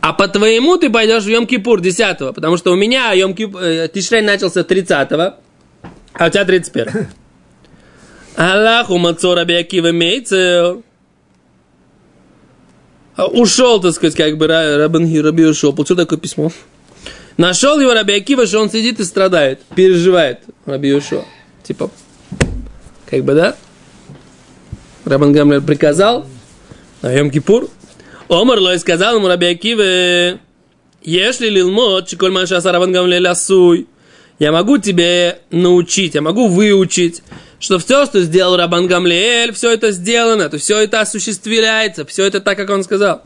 А 0.00 0.12
по 0.12 0.28
твоему 0.28 0.76
ты 0.76 0.90
пойдешь 0.90 1.24
в 1.24 1.28
Йом 1.28 1.46
Кипур 1.46 1.80
10 1.80 2.18
потому 2.34 2.56
что 2.56 2.72
у 2.72 2.76
меня 2.76 3.12
Йом 3.12 3.34
э, 3.38 3.88
Тишрей 3.92 4.22
начался 4.22 4.64
30 4.64 5.12
а 5.12 6.26
у 6.26 6.30
тебя 6.30 6.44
31 6.44 7.08
Аллаху 8.36 8.98
Мацора 8.98 9.44
Биакива 9.44 9.92
Мейцер. 9.92 10.78
Ушел, 13.16 13.80
так 13.80 13.94
сказать, 13.94 14.14
как 14.14 14.36
бы 14.36 14.46
Ра- 14.46 14.76
Рабан 14.76 15.04
Раби 15.22 15.44
ушел. 15.44 15.72
Получил 15.72 15.96
такое 15.96 16.18
письмо. 16.18 16.52
Нашел 17.36 17.78
его 17.80 17.92
Раби 17.94 18.14
Акива, 18.14 18.46
что 18.46 18.60
он 18.60 18.70
сидит 18.70 18.98
и 19.00 19.04
страдает, 19.04 19.60
переживает 19.74 20.40
Раби 20.64 20.88
Йошуа. 20.88 21.24
Типа, 21.62 21.90
как 23.06 23.24
бы, 23.24 23.34
да? 23.34 23.56
Рабан 25.04 25.32
Гамлер 25.32 25.60
приказал 25.60 26.26
на 27.02 27.12
Йом 27.12 27.30
Кипур. 27.30 27.68
Омар 28.28 28.58
Лой 28.58 28.78
сказал 28.78 29.16
ему 29.16 29.28
Раби 29.28 29.46
Акиве, 29.46 30.40
если 31.02 31.48
лилмот, 31.48 32.08
чиколь 32.08 32.32
маншаса 32.32 32.72
Рабан 32.72 32.90
Гамлер 32.90 33.24
асуй, 33.26 33.86
я 34.38 34.50
могу 34.50 34.78
тебе 34.78 35.38
научить, 35.50 36.14
я 36.14 36.22
могу 36.22 36.48
выучить, 36.48 37.22
что 37.58 37.78
все, 37.78 38.06
что 38.06 38.20
сделал 38.20 38.56
Рабан 38.56 38.86
Гамлиэль, 38.86 39.52
все 39.52 39.72
это 39.72 39.90
сделано, 39.90 40.48
то 40.48 40.58
все 40.58 40.78
это 40.78 41.00
осуществляется, 41.00 42.04
все 42.04 42.24
это 42.24 42.40
так, 42.40 42.56
как 42.56 42.70
он 42.70 42.84
сказал. 42.84 43.22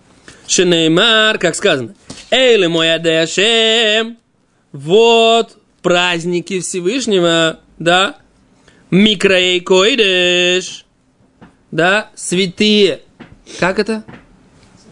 Шенеймар, 0.46 1.38
как 1.38 1.54
сказано, 1.54 1.94
Эйли 2.30 2.66
мой 2.66 2.94
адешем, 2.94 4.18
вот 4.72 5.56
праздники 5.82 6.60
Всевышнего, 6.60 7.60
да, 7.78 8.16
Микраей 8.90 9.60
койдеш, 9.60 10.84
да, 11.70 12.10
святые, 12.14 13.00
как 13.58 13.78
это? 13.78 14.04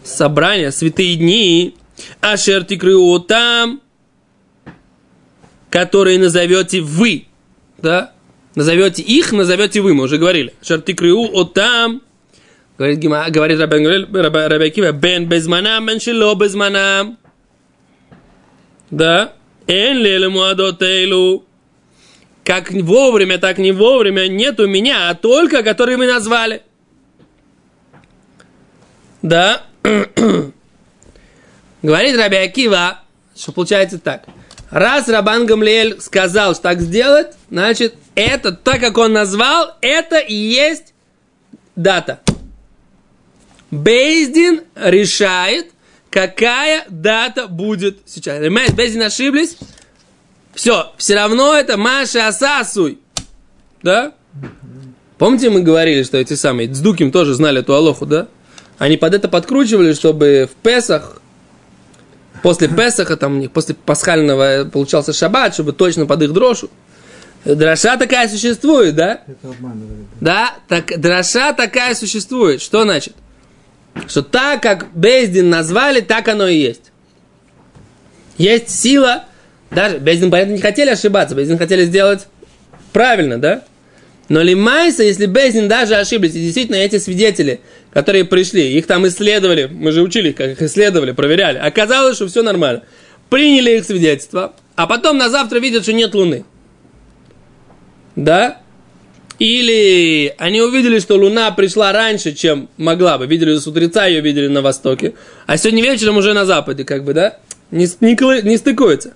Собрания, 0.03 0.71
святые 0.71 1.15
дни, 1.15 1.75
Ашер 2.21 2.65
там, 3.27 3.81
которые 5.69 6.19
назовете 6.19 6.81
вы, 6.81 7.27
да, 7.77 8.13
назовете 8.59 9.01
их, 9.01 9.31
назовете 9.31 9.79
вы, 9.79 9.93
мы 9.93 10.03
уже 10.03 10.17
говорили. 10.17 10.53
Ашер 10.61 10.81
тикрыу 10.81 11.29
от 11.33 11.53
там, 11.53 12.01
говорит, 12.77 12.99
Гима- 12.99 13.29
говорит 13.31 13.57
Рабби 13.57 13.77
Гамлиэль, 13.77 14.05
Рабби- 14.11 14.47
Рабби 14.47 14.65
Акива, 14.67 14.91
бен 14.91 15.29
безманам, 15.29 15.85
бен 15.85 15.99
шело 16.01 16.35
безманам, 16.35 17.17
да, 18.91 19.33
эн 19.65 19.97
леле 19.97 20.27
муадот 20.27 20.81
эйлу, 20.81 21.45
как 22.43 22.71
вовремя, 22.71 23.37
так 23.37 23.59
не 23.59 23.71
вовремя, 23.71 24.27
нет 24.27 24.59
у 24.59 24.67
меня, 24.67 25.09
а 25.09 25.15
только, 25.15 25.63
которые 25.63 25.95
мы 25.97 26.05
назвали. 26.07 26.61
Да. 29.21 29.63
Говорит 31.81 32.17
Раби 32.17 32.35
Акива, 32.35 32.99
что 33.37 33.53
получается 33.53 33.99
так. 33.99 34.25
Раз 34.69 35.07
Рабан 35.07 35.45
Гамлиэль 35.45 36.01
сказал, 36.01 36.53
что 36.53 36.63
так 36.63 36.81
сделать, 36.81 37.37
значит, 37.49 37.95
это, 38.19 38.51
так 38.51 38.81
как 38.81 38.97
он 38.97 39.13
назвал, 39.13 39.75
это 39.81 40.17
и 40.17 40.35
есть 40.35 40.93
дата. 41.75 42.19
Бейздин 43.71 44.61
решает, 44.75 45.71
какая 46.09 46.85
дата 46.89 47.47
будет 47.47 47.99
сейчас. 48.05 48.39
Понимаете, 48.39 48.73
Бейздин 48.73 49.03
ошиблись, 49.03 49.57
все, 50.53 50.91
все 50.97 51.15
равно 51.15 51.53
это 51.53 51.77
Маша 51.77 52.27
Асасуй. 52.27 52.99
Да? 53.83 54.13
Помните, 55.17 55.49
мы 55.49 55.61
говорили, 55.61 56.03
что 56.03 56.17
эти 56.17 56.33
самые 56.33 56.67
Дздуким 56.67 57.11
тоже 57.11 57.33
знали 57.33 57.61
эту 57.61 57.73
Алоху, 57.73 58.05
да? 58.05 58.27
Они 58.77 58.97
под 58.97 59.13
это 59.13 59.29
подкручивали, 59.29 59.93
чтобы 59.93 60.49
в 60.51 60.55
Песах, 60.61 61.21
после 62.41 62.67
Песаха, 62.67 63.17
там 63.17 63.35
у 63.35 63.39
них 63.39 63.51
после 63.51 63.75
пасхального 63.75 64.65
получался 64.65 65.13
шаббат, 65.13 65.53
чтобы 65.53 65.73
точно 65.73 66.05
под 66.05 66.23
их 66.23 66.33
дрошу. 66.33 66.69
Дроша 67.45 67.97
такая 67.97 68.27
существует, 68.27 68.95
да? 68.95 69.21
Это 69.27 69.49
обманывает. 69.49 70.05
Да, 70.19 70.55
так 70.67 70.99
дроша 70.99 71.53
такая 71.53 71.95
существует. 71.95 72.61
Что 72.61 72.83
значит? 72.83 73.13
Что 74.07 74.21
так, 74.21 74.61
как 74.61 74.93
Бездин 74.93 75.49
назвали, 75.49 76.01
так 76.01 76.27
оно 76.27 76.47
и 76.47 76.57
есть. 76.57 76.91
Есть 78.37 78.69
сила, 78.69 79.25
даже 79.71 79.97
Бездин, 79.97 80.31
понятно, 80.31 80.53
не 80.53 80.61
хотели 80.61 80.89
ошибаться, 80.89 81.35
Бездин 81.35 81.57
хотели 81.57 81.85
сделать 81.85 82.27
правильно, 82.93 83.37
да? 83.37 83.63
Но 84.29 84.41
Лимайса, 84.41 85.03
если 85.03 85.25
Бездин 85.25 85.67
даже 85.67 85.95
ошиблись, 85.95 86.35
и 86.35 86.39
действительно 86.39 86.75
эти 86.75 86.99
свидетели, 86.99 87.61
которые 87.91 88.25
пришли, 88.25 88.73
их 88.77 88.85
там 88.85 89.07
исследовали, 89.07 89.65
мы 89.71 89.91
же 89.91 90.01
учили, 90.01 90.31
как 90.31 90.51
их 90.51 90.61
исследовали, 90.61 91.11
проверяли, 91.11 91.57
оказалось, 91.57 92.15
что 92.15 92.27
все 92.27 92.43
нормально. 92.43 92.83
Приняли 93.29 93.77
их 93.77 93.85
свидетельство, 93.85 94.53
а 94.75 94.87
потом 94.87 95.17
на 95.17 95.29
завтра 95.29 95.59
видят, 95.59 95.83
что 95.83 95.93
нет 95.93 96.13
Луны. 96.13 96.45
Да? 98.19 98.57
Или 99.39 100.35
они 100.37 100.61
увидели, 100.61 100.99
что 100.99 101.15
Луна 101.15 101.49
пришла 101.51 101.93
раньше, 101.93 102.33
чем 102.33 102.67
могла 102.75 103.17
бы. 103.17 103.25
Видели 103.25 103.57
с 103.57 103.65
утреца, 103.65 104.05
ее 104.05 104.19
видели 104.19 104.47
на 104.47 104.61
востоке. 104.61 105.13
А 105.47 105.55
сегодня 105.55 105.81
вечером 105.81 106.17
уже 106.17 106.33
на 106.33 106.45
западе, 106.45 106.83
как 106.83 107.05
бы, 107.05 107.13
да? 107.13 107.37
Не, 107.71 107.85
не, 108.01 108.41
не 108.41 108.57
стыкуется. 108.57 109.13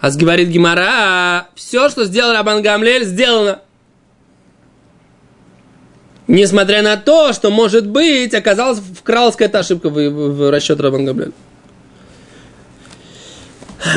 А 0.00 0.10
говорит 0.10 0.48
Гимара, 0.48 1.46
все, 1.54 1.88
что 1.88 2.04
сделал 2.04 2.34
Рабан 2.34 2.60
Гамлель, 2.60 3.04
сделано. 3.04 3.60
Несмотря 6.26 6.82
на 6.82 6.98
то, 6.98 7.32
что, 7.32 7.50
может 7.50 7.86
быть, 7.86 8.34
оказалась 8.34 8.80
вкралась 8.80 9.36
какая-то 9.36 9.60
ошибка 9.60 9.88
в, 9.88 9.94
в- 9.94 10.36
в 10.36 10.50
расчет 10.50 10.80
Рабан 10.80 11.06
Гамлеля. 11.06 11.32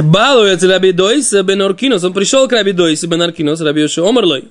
Балуется 0.03 0.67
Раби 0.67 0.91
Дойс 0.91 1.31
бен 1.33 1.61
Оркинос. 1.61 2.03
Он 2.03 2.13
пришел 2.13 2.47
к 2.47 2.51
Раби 2.51 2.71
Дойс 2.71 3.03
бен 3.03 3.21
Оркинос, 3.21 3.61
Раби 3.61 3.81
Йоши 3.81 4.01
Омарлой. 4.01 4.45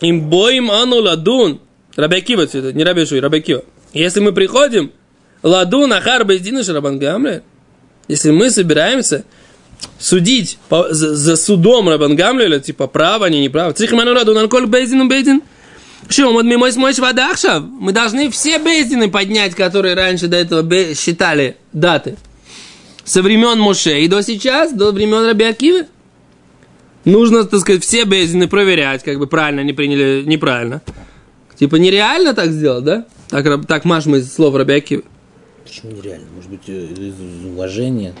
Им 0.00 0.28
боим 0.28 0.70
ану 0.70 0.96
ладун. 0.96 1.60
Раби 1.96 2.16
Акива 2.18 2.42
это, 2.42 2.72
не 2.72 2.84
Раби 2.84 3.02
Йоши, 3.02 3.20
Раби 3.20 3.38
Акива. 3.38 3.64
Если 3.92 4.20
мы 4.20 4.32
приходим, 4.32 4.90
ладун 5.42 5.92
ахар 5.92 6.24
бездина 6.24 6.64
шарабан 6.64 6.98
гамле. 6.98 7.42
Если 8.08 8.30
мы 8.30 8.50
собираемся 8.50 9.24
судить 9.98 10.58
по- 10.68 10.92
за, 10.92 11.14
за 11.14 11.36
судом 11.36 11.88
Рабан 11.88 12.16
Гамлеля, 12.16 12.58
типа 12.58 12.86
право, 12.86 13.26
они 13.26 13.40
не 13.40 13.48
право. 13.48 13.72
Цихману 13.72 14.12
ладун 14.12 14.36
алколь 14.38 14.66
бездин 14.66 15.08
бездин. 15.08 15.42
Что, 16.08 16.32
мы 16.32 16.42
мой 16.58 16.72
мой 16.76 16.92
водахшав. 16.92 17.62
Мы 17.62 17.92
должны 17.92 18.30
все 18.30 18.58
бездины 18.58 19.10
поднять, 19.10 19.54
которые 19.54 19.94
раньше 19.94 20.26
до 20.26 20.36
этого 20.36 20.94
считали 20.94 21.56
даты 21.72 22.16
со 23.04 23.22
времен 23.22 23.58
Моше 23.58 24.00
и 24.00 24.08
до 24.08 24.22
сейчас, 24.22 24.72
до 24.72 24.92
времен 24.92 25.26
Раби 25.26 25.44
Акивы. 25.44 25.86
Нужно, 27.04 27.44
так 27.44 27.60
сказать, 27.60 27.82
все 27.82 28.04
בית 28.04 28.23
דין 28.23 28.42
ы 28.42 28.48
проверять, 28.48 29.02
как 29.02 29.18
бы 29.18 29.26
правильно 29.26 29.60
они 29.60 29.72
приняли, 29.74 30.22
неправильно. 30.24 30.80
Типа 31.58 31.76
нереально 31.76 32.34
так 32.34 32.50
сделать, 32.50 32.84
да? 32.84 33.06
Так, 33.28 33.66
так 33.66 33.84
משמע 33.84 34.18
из 34.18 34.32
слов 34.32 34.54
Раби 34.54 34.74
Акивы. 34.74 35.04
Почему 35.64 35.92
нереально? 35.92 36.26
Может 36.34 36.50
быть, 36.50 36.62
э, 36.66 36.86
из 36.86 37.44
уважения. 37.46 38.14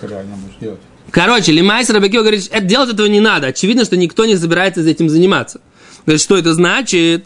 Ты 0.00 0.06
реально 0.06 0.36
можешь 0.36 0.56
делать. 0.60 0.80
Короче, 1.10 1.52
למעשה 1.52 1.90
Раби 1.90 2.06
Акива 2.08 2.22
говорит, 2.22 2.48
это 2.50 2.64
делать 2.64 2.92
этого 2.92 3.06
не 3.06 3.20
надо. 3.20 3.48
Очевидно, 3.48 3.84
что 3.84 3.96
никто 3.96 4.24
не 4.24 4.36
собирается 4.36 4.82
этим 4.82 5.08
заниматься. 5.08 5.60
Говорит, 6.06 6.22
что 6.22 6.36
это 6.36 6.54
значит? 6.54 7.24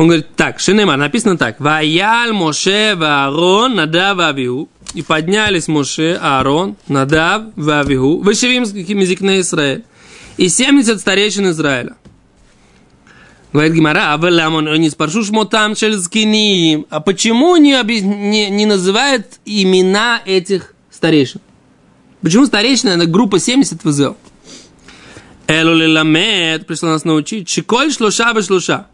Он 0.00 0.06
говорит, 0.06 0.34
так, 0.34 0.60
Шинема, 0.60 0.96
написано 0.96 1.36
так. 1.36 1.60
Ваяль 1.60 2.32
Моше 2.32 2.94
Ваарон 2.96 3.74
Надав 3.74 4.18
Авиу. 4.18 4.70
И 4.94 5.02
поднялись 5.02 5.68
Моше, 5.68 6.18
Аарон, 6.22 6.76
Надав, 6.88 7.42
Вавигу, 7.54 8.22
Вышевим 8.22 8.62
Мизикне 8.62 9.40
Израиль. 9.40 9.84
И 10.38 10.48
70 10.48 10.98
старейшин 10.98 11.50
Израиля. 11.50 11.96
Говорит 13.52 13.74
Гимара, 13.74 14.14
а 14.14 14.48
он 14.48 14.72
не 14.80 14.88
спаршу 14.88 15.22
шмотам 15.22 15.76
шельскиним. 15.76 16.86
А 16.88 17.00
почему 17.00 17.54
не, 17.56 17.74
объяс- 17.74 18.00
не, 18.00 18.48
не 18.48 18.64
называют 18.64 19.26
имена 19.44 20.22
этих 20.24 20.74
старейшин? 20.90 21.42
Почему 22.22 22.46
старейшина 22.46 22.92
это 22.92 23.04
группа 23.04 23.38
70 23.38 23.84
ВЗЛ? 23.84 24.16
Элу 25.46 25.92
ламет 25.92 26.66
пришла 26.66 26.88
нас 26.88 27.04
научить. 27.04 27.50
Шиколь 27.50 27.92
шлуша 27.92 28.32
бы 28.32 28.40
шлуша. 28.40 28.86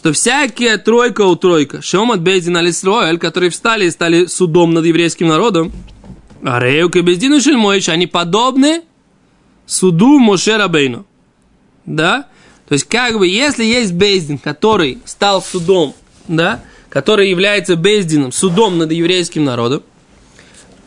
Что 0.00 0.14
всякие 0.14 0.78
тройка 0.78 1.26
у 1.26 1.36
тройка. 1.36 1.82
Шеомат 1.82 2.22
Бейдин 2.22 2.56
Алисроэль, 2.56 3.18
которые 3.18 3.50
встали 3.50 3.84
и 3.84 3.90
стали 3.90 4.24
судом 4.24 4.72
над 4.72 4.86
еврейским 4.86 5.28
народом. 5.28 5.70
А 6.42 6.58
Реюк 6.58 6.96
и 6.96 7.02
Бездину 7.02 7.38
Шельмойш, 7.38 7.90
они 7.90 8.06
подобны 8.06 8.80
суду 9.66 10.18
Моше 10.18 10.56
Рабейну. 10.56 11.04
Да? 11.84 12.28
То 12.66 12.72
есть, 12.72 12.86
как 12.86 13.18
бы, 13.18 13.28
если 13.28 13.62
есть 13.62 13.92
Бейздин, 13.92 14.38
который 14.38 15.00
стал 15.04 15.42
судом, 15.42 15.94
да, 16.28 16.64
который 16.88 17.28
является 17.28 17.76
Бездином, 17.76 18.32
судом 18.32 18.78
над 18.78 18.92
еврейским 18.92 19.44
народом, 19.44 19.82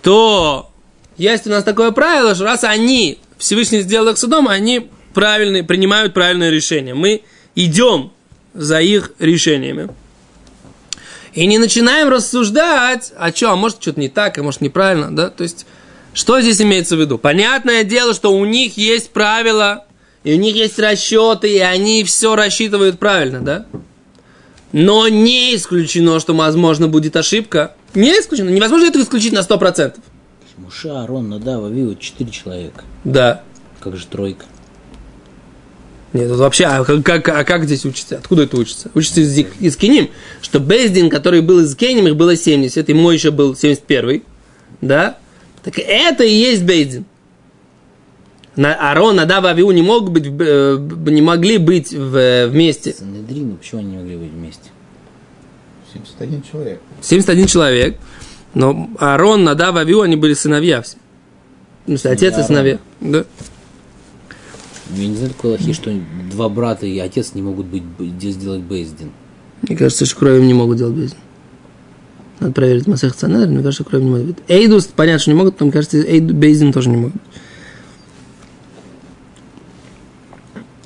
то 0.02 0.72
есть 1.20 1.46
у 1.46 1.52
нас 1.52 1.64
такое 1.64 1.92
правило, 1.92 2.34
что 2.34 2.46
раз 2.46 2.64
они, 2.64 3.20
Всевышний 3.38 3.82
сделал 3.82 4.08
их 4.08 4.18
судом, 4.18 4.48
они 4.48 4.90
правильные, 5.14 5.64
принимают 5.64 6.16
правильное 6.16 6.50
решение. 6.50 6.96
Мы 6.96 7.22
идем 7.54 8.12
за 8.54 8.82
их 8.82 9.12
решениями. 9.20 9.90
И 11.34 11.48
не 11.48 11.58
начинаем 11.58 12.10
рассуждать, 12.10 13.12
а 13.18 13.32
что, 13.32 13.52
а 13.52 13.56
может 13.56 13.82
что-то 13.82 14.00
не 14.00 14.10
так, 14.10 14.38
а 14.38 14.44
может 14.44 14.62
неправильно, 14.62 15.16
да? 15.16 15.30
То 15.30 15.44
есть, 15.44 15.66
что 16.14 16.40
здесь 16.42 16.62
имеется 16.62 16.96
в 16.96 17.00
виду? 17.00 17.18
Понятное 17.18 17.84
дело, 17.84 18.14
что 18.14 18.32
у 18.32 18.46
них 18.46 18.78
есть 18.78 19.10
правила, 19.10 19.86
и 20.24 20.36
у 20.36 20.38
них 20.38 20.56
есть 20.56 20.78
расчеты, 20.78 21.50
и 21.50 21.60
они 21.60 22.04
все 22.04 22.36
рассчитывают 22.36 23.00
правильно, 23.00 23.42
да? 23.42 23.66
Но 24.72 25.08
не 25.08 25.56
исключено, 25.56 26.20
что, 26.20 26.34
возможно, 26.34 26.88
будет 26.88 27.16
ошибка. 27.16 27.76
Не 27.94 28.12
исключено. 28.12 28.50
Невозможно 28.50 28.86
это 28.86 29.02
исключить 29.02 29.34
на 29.34 29.40
100%. 29.40 30.00
Муша, 30.58 31.04
Арон, 31.04 31.30
Надав, 31.30 31.66
Авиу, 31.66 31.96
четыре 31.96 32.32
человека. 32.32 32.84
Да. 33.04 33.44
Как 33.80 33.96
же 33.98 34.06
тройка? 34.08 34.46
Нет, 36.14 36.30
тут 36.30 36.38
вообще, 36.40 36.66
а 36.66 36.84
как, 36.86 37.28
а 37.28 37.44
как 37.44 37.66
здесь 37.66 37.86
учится? 37.86 38.18
Откуда 38.18 38.44
это 38.44 38.56
учится? 38.58 38.92
Учится 38.94 39.22
из, 39.22 39.36
из 39.60 39.76
Киним, 39.76 40.10
что 40.42 40.60
Бездин, 40.60 41.10
который 41.10 41.42
был 41.42 41.60
из 41.62 41.76
Киним, 41.76 42.08
их 42.08 42.16
было 42.16 42.36
70, 42.36 42.88
и 42.88 42.94
мой 42.94 43.16
еще 43.16 43.32
был 43.32 43.56
71, 43.56 44.22
да? 44.82 45.18
Так 45.64 45.80
это 45.80 46.24
и 46.24 46.32
есть 46.32 46.62
Бездин. 46.64 47.06
На, 48.56 48.92
Арон, 48.92 49.16
Надав, 49.16 49.44
Авиу 49.46 49.72
не, 49.72 49.82
мог 49.82 50.12
быть, 50.12 50.28
э, 50.28 50.78
не 51.08 51.22
могли 51.24 51.58
быть 51.58 51.92
в- 51.92 52.48
вместе. 52.48 52.94
Санедрин, 52.94 53.58
почему 53.58 53.82
они 53.82 53.92
не 53.92 53.98
могли 53.98 54.16
быть 54.18 54.32
вместе? 54.32 54.70
71 55.94 56.44
человек. 56.44 56.80
71 57.02 57.48
человек, 57.48 57.98
но 58.54 58.90
Арон, 59.00 59.44
Надав, 59.44 59.76
Авиу, 59.76 60.02
они 60.02 60.16
были 60.16 60.36
сыновья 60.36 60.84
все. 60.84 60.98
Смысле, 61.86 62.12
отец 62.12 62.38
и 62.38 62.44
сыновья. 62.44 62.78
Да. 63.02 63.26
Я 64.92 65.08
не 65.08 65.16
знаю 65.16 65.32
такой 65.32 65.52
лохи, 65.52 65.74
что 65.74 65.92
два 66.32 66.50
брата 66.50 66.86
и 66.86 67.00
отец 67.00 67.34
не 67.34 67.42
могут 67.42 67.68
быть, 67.68 67.84
где 67.98 68.32
сделать 68.32 68.62
Бейздин. 68.62 69.12
Мне 69.62 69.78
кажется, 69.78 70.06
что 70.06 70.18
кровью 70.18 70.44
не 70.44 70.54
могут 70.54 70.78
делать 70.78 70.96
бездин. 70.96 71.18
Надо 72.40 72.54
проверить 72.54 72.88
Масех 72.88 73.16
Цанер, 73.16 73.48
мне 73.48 73.64
кажется, 73.64 73.86
кровью 73.86 74.10
не 74.10 74.16
могут. 74.20 74.40
Эйдус, 74.50 74.88
понятно, 74.88 75.20
что 75.20 75.32
не 75.32 75.38
могут, 75.38 75.60
но 75.60 75.66
мне 75.68 75.72
кажется, 75.72 75.98
Эйду, 76.02 76.34
Бейзин 76.34 76.74
тоже 76.74 76.90
не 76.90 76.98
могут. 76.98 77.22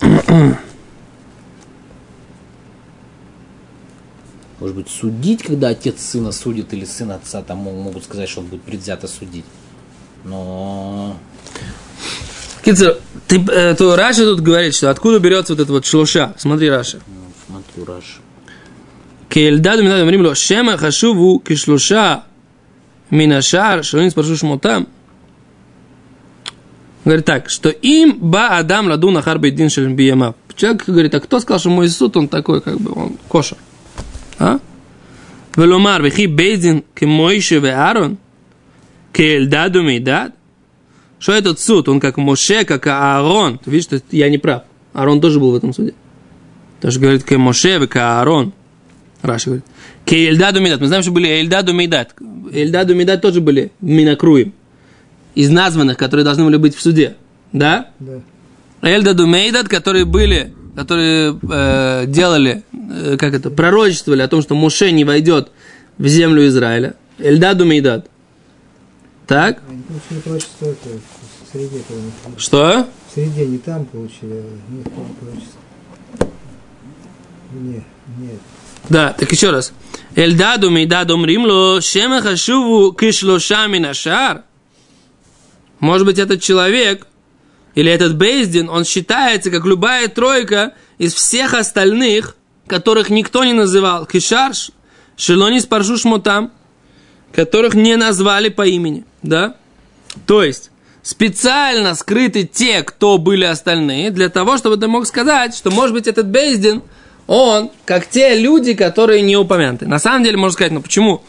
Может 4.60 4.76
быть, 4.76 4.90
судить, 4.90 5.42
когда 5.42 5.70
отец 5.70 6.00
сына 6.02 6.32
судит, 6.32 6.74
или 6.74 6.86
сын 6.86 7.12
отца, 7.12 7.42
там 7.42 7.58
мо- 7.60 7.72
могут 7.72 8.04
сказать, 8.04 8.30
что 8.30 8.42
он 8.42 8.48
будет 8.48 8.62
предвзято 8.62 9.08
судить. 9.08 9.46
Но 10.24 11.16
קיצור, 12.64 13.00
ты, 13.28 13.44
э, 13.52 13.76
то 13.76 13.96
Раши 13.96 14.24
тут 14.24 14.40
говорит, 14.40 14.74
что 14.74 14.90
откуда 14.90 15.20
берется 15.20 15.54
вот 15.54 15.60
этот 15.60 15.70
вот 15.70 15.86
שלושה. 15.86 16.34
Смотри, 16.38 16.70
Раши. 16.70 17.00
Ну, 17.08 17.32
смотрю, 17.46 17.94
Раши. 17.94 18.20
כאלדד 19.30 19.84
ומידד 19.84 20.06
אומרים 20.06 20.22
לו 20.22 20.36
שמא 20.36 20.78
חשוב 20.78 21.17
הוא 21.17 21.40
כשלושה 21.40 22.24
מן 23.10 23.31
השאר 23.31 23.84
שלא 23.84 24.12
נתפרשו 24.12 24.38
שמותם. 24.38 24.88
Говорит 27.04 27.26
так, 27.26 27.50
что 27.50 27.70
אם 27.70 28.18
בא 28.20 28.58
אדם 28.58 28.88
לדון 28.88 29.12
על 29.12 29.22
בית 29.22 29.70
דין 29.70 29.96
שבימיו. 29.96 30.36
Человек 30.56 30.86
говорит, 30.88 31.14
а 31.14 31.20
кто 31.20 31.40
сказал, 31.40 31.60
что 31.60 31.70
мой 31.70 31.88
суд, 31.88 32.18
он 32.18 32.28
такой, 32.28 32.62
как 32.62 32.80
бы, 32.80 32.92
он 32.92 33.18
кошер. 33.30 33.58
А? 34.40 34.60
ולומר, 35.56 36.02
וכי 36.02 36.26
בית 36.26 36.84
דין, 36.96 37.60
כמשה 37.60 37.74
ואהרן, 37.74 38.18
כאלדד 39.14 39.84
ומידד, 39.84 40.34
что 41.20 41.34
этот 41.34 41.60
суд, 41.60 41.90
он 41.90 42.00
как 42.00 42.18
Моше, 42.18 42.64
как 42.64 42.88
Аарон. 42.88 43.60
Ты 43.60 43.72
видишь, 43.72 43.86
что 43.86 44.02
я 44.12 44.30
не 44.30 44.38
прав. 44.38 44.64
Аарон 44.94 45.22
тоже 45.22 45.40
был 45.40 45.52
в 45.52 45.56
этом 45.56 45.74
суде. 45.74 45.94
Тоже 46.82 47.00
говорит, 47.00 47.24
как 47.24 47.38
Моше, 47.38 47.80
как 47.80 47.96
Аарон. 47.96 48.54
Раши 49.22 49.46
говорит. 49.46 49.66
כאלדד 50.06 50.62
ומידד. 50.62 50.80
Мы 50.80 50.88
знаем, 50.88 51.04
что 51.04 51.12
были 51.12 51.28
Эльдад 51.28 51.74
у-Мейдад. 51.74 52.14
Эльдад 52.52 52.96
у-Мейдад 52.96 53.22
тоже 53.22 53.42
были 53.42 53.72
מן 53.82 53.96
הקרואים. 53.96 54.54
Из 55.34 55.50
названных, 55.50 55.98
которые 55.98 56.24
должны 56.24 56.46
были 56.46 56.58
быть 56.58 56.76
в 56.76 56.82
суде. 56.82 57.16
Да? 57.52 57.90
Да. 58.00 58.22
Эльдад 58.82 59.28
у-Мейдад, 59.28 59.68
которые 59.68 60.06
были, 60.06 60.54
которые 60.76 61.38
э, 61.50 62.06
делали, 62.08 62.64
э, 62.74 63.18
как 63.18 63.34
это, 63.34 63.50
пророчествовали 63.50 64.22
о 64.22 64.28
том, 64.28 64.42
что 64.42 64.56
Моше 64.56 64.92
не 64.92 65.04
войдет 65.04 65.50
в 65.98 66.08
землю 66.08 66.48
Израиля. 66.48 66.96
Эльдаду 67.18 67.66
Мейдат. 67.66 68.10
Так? 69.28 69.62
Они 69.70 69.84
получили 69.84 70.20
это, 70.62 70.90
в 71.44 71.52
среде. 71.52 71.84
По-моему. 71.88 72.12
Что? 72.38 72.88
В 73.10 73.14
среде 73.14 73.46
не 73.46 73.58
там 73.58 73.86
получили, 73.86 74.42
а. 74.42 74.48
Нет, 77.54 77.84
нет. 78.18 78.40
Да, 78.90 79.14
так 79.14 79.30
еще 79.32 79.50
раз. 79.50 79.74
Эльдаду 80.16 80.72
мейдаду 80.72 81.18
мримло 81.18 81.82
шема 81.82 82.22
хашуву 82.22 82.94
кишлошами 82.94 83.80
нашар. 83.80 84.44
Может 85.80 86.08
быть, 86.08 86.20
этот 86.20 86.42
человек 86.42 87.06
или 87.76 87.92
этот 87.92 88.16
Бейздин, 88.16 88.70
он 88.70 88.86
считается, 88.86 89.52
как 89.52 89.66
любая 89.66 90.08
тройка 90.08 90.74
из 90.98 91.14
всех 91.14 91.54
остальных, 91.54 92.36
которых 92.66 93.10
никто 93.10 93.44
не 93.44 93.54
называл. 93.54 94.06
Кишарш, 94.06 94.72
Шелонис 95.16 95.66
Паршуш 95.66 96.06
Мутам, 96.06 96.52
которых 97.34 97.76
не 97.76 97.96
назвали 97.98 98.50
по 98.50 98.66
имени. 98.66 99.06
Да? 99.24 99.56
То 100.26 100.44
есть, 100.44 100.72
специально 101.02 101.96
скрыты 101.96 102.44
те, 102.46 102.84
кто 102.84 103.18
были 103.18 103.46
остальные, 103.46 104.12
для 104.12 104.30
того, 104.30 104.58
чтобы 104.58 104.78
ты 104.78 104.88
мог 104.88 105.06
сказать, 105.08 105.56
что, 105.56 105.72
может 105.72 105.94
быть, 105.94 106.08
этот 106.08 106.28
Бейздин, 106.28 106.82
он, 107.28 107.72
как 107.86 108.08
те 108.08 108.36
люди, 108.40 108.74
которые 108.74 109.22
не 109.22 109.36
упомянуты. 109.36 109.88
На 109.88 110.00
самом 110.00 110.24
деле, 110.24 110.38
можно 110.38 110.54
сказать, 110.54 110.72
ну 110.72 110.82
почему? 110.82 111.22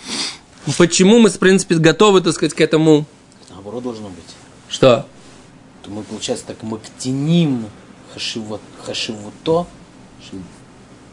Почему 0.77 1.19
мы, 1.19 1.31
в 1.31 1.39
принципе, 1.39 1.77
готовы, 1.77 2.21
так 2.21 2.35
сказать, 2.35 2.55
к 2.55 2.61
этому... 2.61 3.05
Наоборот 3.51 3.83
должно 3.83 4.09
быть. 4.09 4.25
Что? 4.69 5.07
То 5.83 5.91
мы, 5.91 6.03
получается, 6.03 6.45
так 6.47 6.63
мактиним 6.63 7.67
хашивот, 8.13 8.61
хашивуто. 8.85 9.67
ши- 10.23 10.37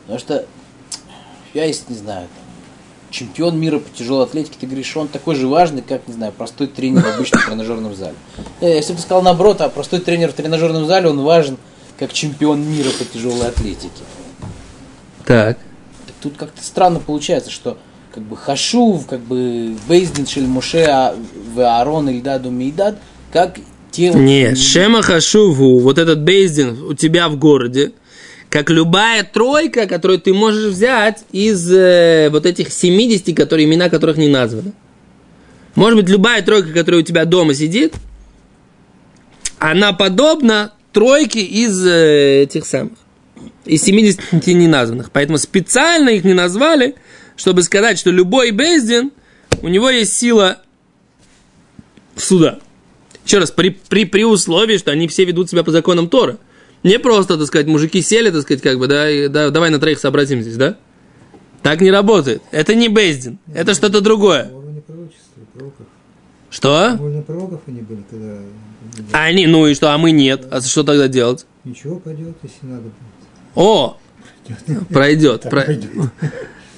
Потому 0.02 0.20
что 0.20 0.46
я 1.54 1.66
есть, 1.66 1.90
не 1.90 1.96
знаю, 1.96 2.28
там, 2.36 2.45
чемпион 3.16 3.58
мира 3.58 3.80
по 3.80 3.90
тяжелой 3.98 4.26
атлетике, 4.26 4.58
ты 4.60 4.68
говоришь, 4.68 4.96
он 4.98 5.08
такой 5.08 5.36
же 5.36 5.48
важный, 5.48 5.82
как, 5.82 6.08
не 6.08 6.14
знаю, 6.14 6.34
простой 6.34 6.68
тренер 6.68 7.02
в 7.02 7.16
обычном 7.16 7.42
тренажерном 7.48 7.96
зале. 7.96 8.16
Если 8.62 8.92
бы 8.92 8.98
ты 8.98 9.04
сказал 9.04 9.24
наоборот, 9.24 9.62
а 9.62 9.70
простой 9.70 10.00
тренер 10.02 10.32
в 10.32 10.34
тренажерном 10.34 10.86
зале, 10.86 11.10
он 11.10 11.22
важен, 11.22 11.58
как 11.98 12.12
чемпион 12.12 12.62
мира 12.62 12.90
по 12.90 13.06
тяжелой 13.06 13.48
атлетике. 13.48 14.04
Так. 15.26 15.58
Так 16.06 16.16
тут 16.22 16.38
как-то 16.38 16.62
странно 16.62 17.00
получается, 17.00 17.50
что 17.50 17.78
как 18.14 18.24
бы 18.24 18.36
Хашув, 18.36 19.08
как 19.08 19.22
бы 19.22 19.76
Бейздин 19.88 20.28
Шель 20.28 20.48
Моше, 20.48 20.84
а- 20.84 21.16
в 21.54 21.60
Аарон, 21.60 22.10
Ильдаду, 22.10 22.52
Мейдад, 22.52 22.98
как 23.32 23.58
те... 23.92 24.12
Нет, 24.12 24.58
Шема 24.58 25.02
Хашуву, 25.02 25.80
вот 25.80 25.98
этот 25.98 26.22
Бейздин 26.22 26.82
у 26.84 26.94
тебя 26.94 27.30
в 27.30 27.38
городе, 27.38 27.94
как 28.56 28.70
любая 28.70 29.26
тройка, 29.26 29.86
которую 29.86 30.18
ты 30.18 30.34
можешь 30.34 30.72
взять 30.72 31.26
из 31.34 31.70
э, 31.70 32.30
вот 32.32 32.46
этих 32.46 32.72
70, 32.72 33.36
которые, 33.36 33.68
имена 33.68 33.90
которых 33.90 34.16
не 34.16 34.30
названы. 34.30 34.72
Может 35.76 36.00
быть, 36.00 36.08
любая 36.08 36.42
тройка, 36.42 36.72
которая 36.72 37.02
у 37.02 37.04
тебя 37.04 37.26
дома 37.26 37.54
сидит, 37.54 37.96
она 39.60 39.92
подобна 39.92 40.72
тройке 40.94 41.42
из 41.42 41.86
э, 41.86 42.44
этих 42.44 42.66
самых, 42.66 42.94
из 43.66 43.84
70 43.84 44.48
неназванных. 44.48 45.12
Поэтому 45.12 45.38
специально 45.38 46.08
их 46.08 46.24
не 46.24 46.34
назвали, 46.34 46.96
чтобы 47.36 47.62
сказать, 47.62 48.00
что 48.00 48.10
любой 48.10 48.52
Бездин, 48.52 49.12
у 49.64 49.68
него 49.68 49.90
есть 49.90 50.14
сила 50.14 50.62
суда. 52.16 52.60
Еще 53.26 53.40
раз, 53.40 53.52
при, 53.52 53.72
при, 53.72 54.06
при 54.06 54.24
условии, 54.24 54.78
что 54.78 54.92
они 54.92 55.10
все 55.10 55.26
ведут 55.26 55.50
себя 55.50 55.66
по 55.66 55.72
законам 55.72 56.08
Тора. 56.08 56.38
Не 56.86 57.00
просто, 57.00 57.36
так 57.36 57.48
сказать, 57.48 57.66
мужики 57.66 58.00
сели, 58.04 58.30
так 58.30 58.44
сказать, 58.44 58.62
как 58.62 58.78
бы, 58.78 58.86
да, 58.88 59.10
и, 59.10 59.28
да 59.28 59.50
давай 59.50 59.72
на 59.72 59.80
троих 59.80 59.98
сообразим 59.98 60.44
здесь, 60.44 60.56
да? 60.56 60.78
Так 61.64 61.82
не 61.82 61.90
работает. 61.90 62.44
Это 62.52 62.76
не 62.76 62.90
Бездин, 62.90 63.40
это 63.56 63.74
что-то 63.74 64.02
другое. 64.02 64.52
Что? 66.52 66.96
Пророков 67.26 67.62
они 67.66 67.82
были, 67.82 68.04
когда 68.08 68.38
А 69.14 69.24
они, 69.24 69.48
ну 69.48 69.66
и 69.66 69.74
что, 69.74 69.94
а 69.94 69.98
мы 69.98 70.12
нет. 70.12 70.46
А 70.52 70.62
что 70.62 70.84
тогда 70.84 71.08
делать? 71.08 71.48
ничего 71.64 71.98
пойдет, 72.00 72.36
если 72.44 72.68
надо 72.68 72.84
будет. 72.84 72.94
О, 73.56 73.98
пройдет. 74.90 75.42
Так 75.42 75.52
про- 75.52 75.62
пойдет. 75.64 75.90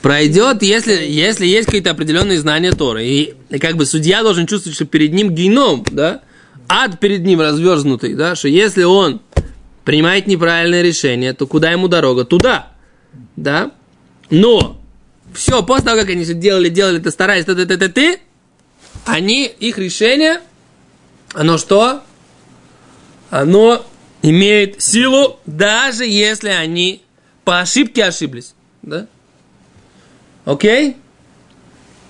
Пройдет, 0.02 0.64
если, 0.64 0.94
если 1.06 1.46
есть 1.46 1.66
какие-то 1.66 1.92
определенные 1.92 2.40
знания 2.40 2.72
Торы. 2.72 3.06
И, 3.06 3.34
и 3.50 3.60
как 3.60 3.76
бы 3.76 3.86
судья 3.86 4.24
должен 4.24 4.48
чувствовать, 4.48 4.76
что 4.76 4.86
перед 4.86 5.12
ним 5.12 5.32
геном, 5.36 5.84
да? 5.92 6.22
Ад 6.70 7.00
перед 7.02 7.24
ним 7.26 7.42
разверзнутый, 7.42 8.14
да? 8.16 8.36
Что 8.36 8.48
если 8.48 8.84
он 8.84 9.22
принимает 9.88 10.28
неправильное 10.28 10.82
решение, 10.82 11.32
то 11.32 11.48
куда 11.48 11.72
ему 11.72 11.88
дорога? 11.88 12.26
Туда, 12.26 12.74
да? 13.38 13.72
Но 14.30 14.82
Все, 15.34 15.64
после 15.64 15.86
того, 15.86 16.02
как 16.02 16.10
они 16.10 16.26
все 16.26 16.34
делали, 16.34 16.68
делали, 16.68 17.00
это 17.00 17.10
старались, 17.10 17.46
ты, 17.46 17.56
ты, 17.56 17.66
ты, 17.66 17.88
ты, 17.88 18.20
они, 19.06 19.46
их 19.46 19.78
решение, 19.78 20.42
оно 21.34 21.58
что? 21.58 22.04
Оно 23.30 23.86
имеет 24.24 24.82
силу, 24.82 25.40
даже 25.46 26.06
если 26.06 26.50
они 26.50 27.02
по 27.46 27.62
ошибке 27.62 28.04
ошиблись. 28.04 28.56
Да? 28.82 29.08
Окей? 30.44 30.98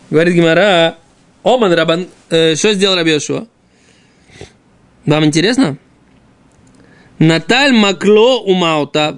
Говорит 0.10 0.34
Гимара, 0.34 0.98
Оман 1.44 1.74
Рабан, 1.74 2.08
э, 2.32 2.56
что 2.56 2.74
сделал 2.74 2.96
Раби 2.96 3.12
Йошуа? 3.12 3.46
Вам 5.06 5.26
интересно? 5.26 5.78
Наталь 7.20 7.74
Макло 7.74 8.40
Умаута 8.40 9.18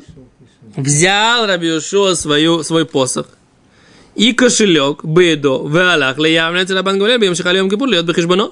взял 0.76 1.46
Раби 1.46 1.68
Йошуа 1.68 2.16
свою, 2.16 2.64
свой 2.64 2.86
посох 2.86 3.28
и 4.16 4.34
кошелек 4.34 5.04
Бедо 5.04 5.66
Веалах 5.68 6.18
Леявнец 6.18 6.70
Рабан 6.72 6.98
Гамлель 7.00 7.20
Бьем 7.20 7.36
Шихалем 7.36 7.70
Кипур 7.70 7.88
льет 7.90 8.06
Бехишбано. 8.06 8.52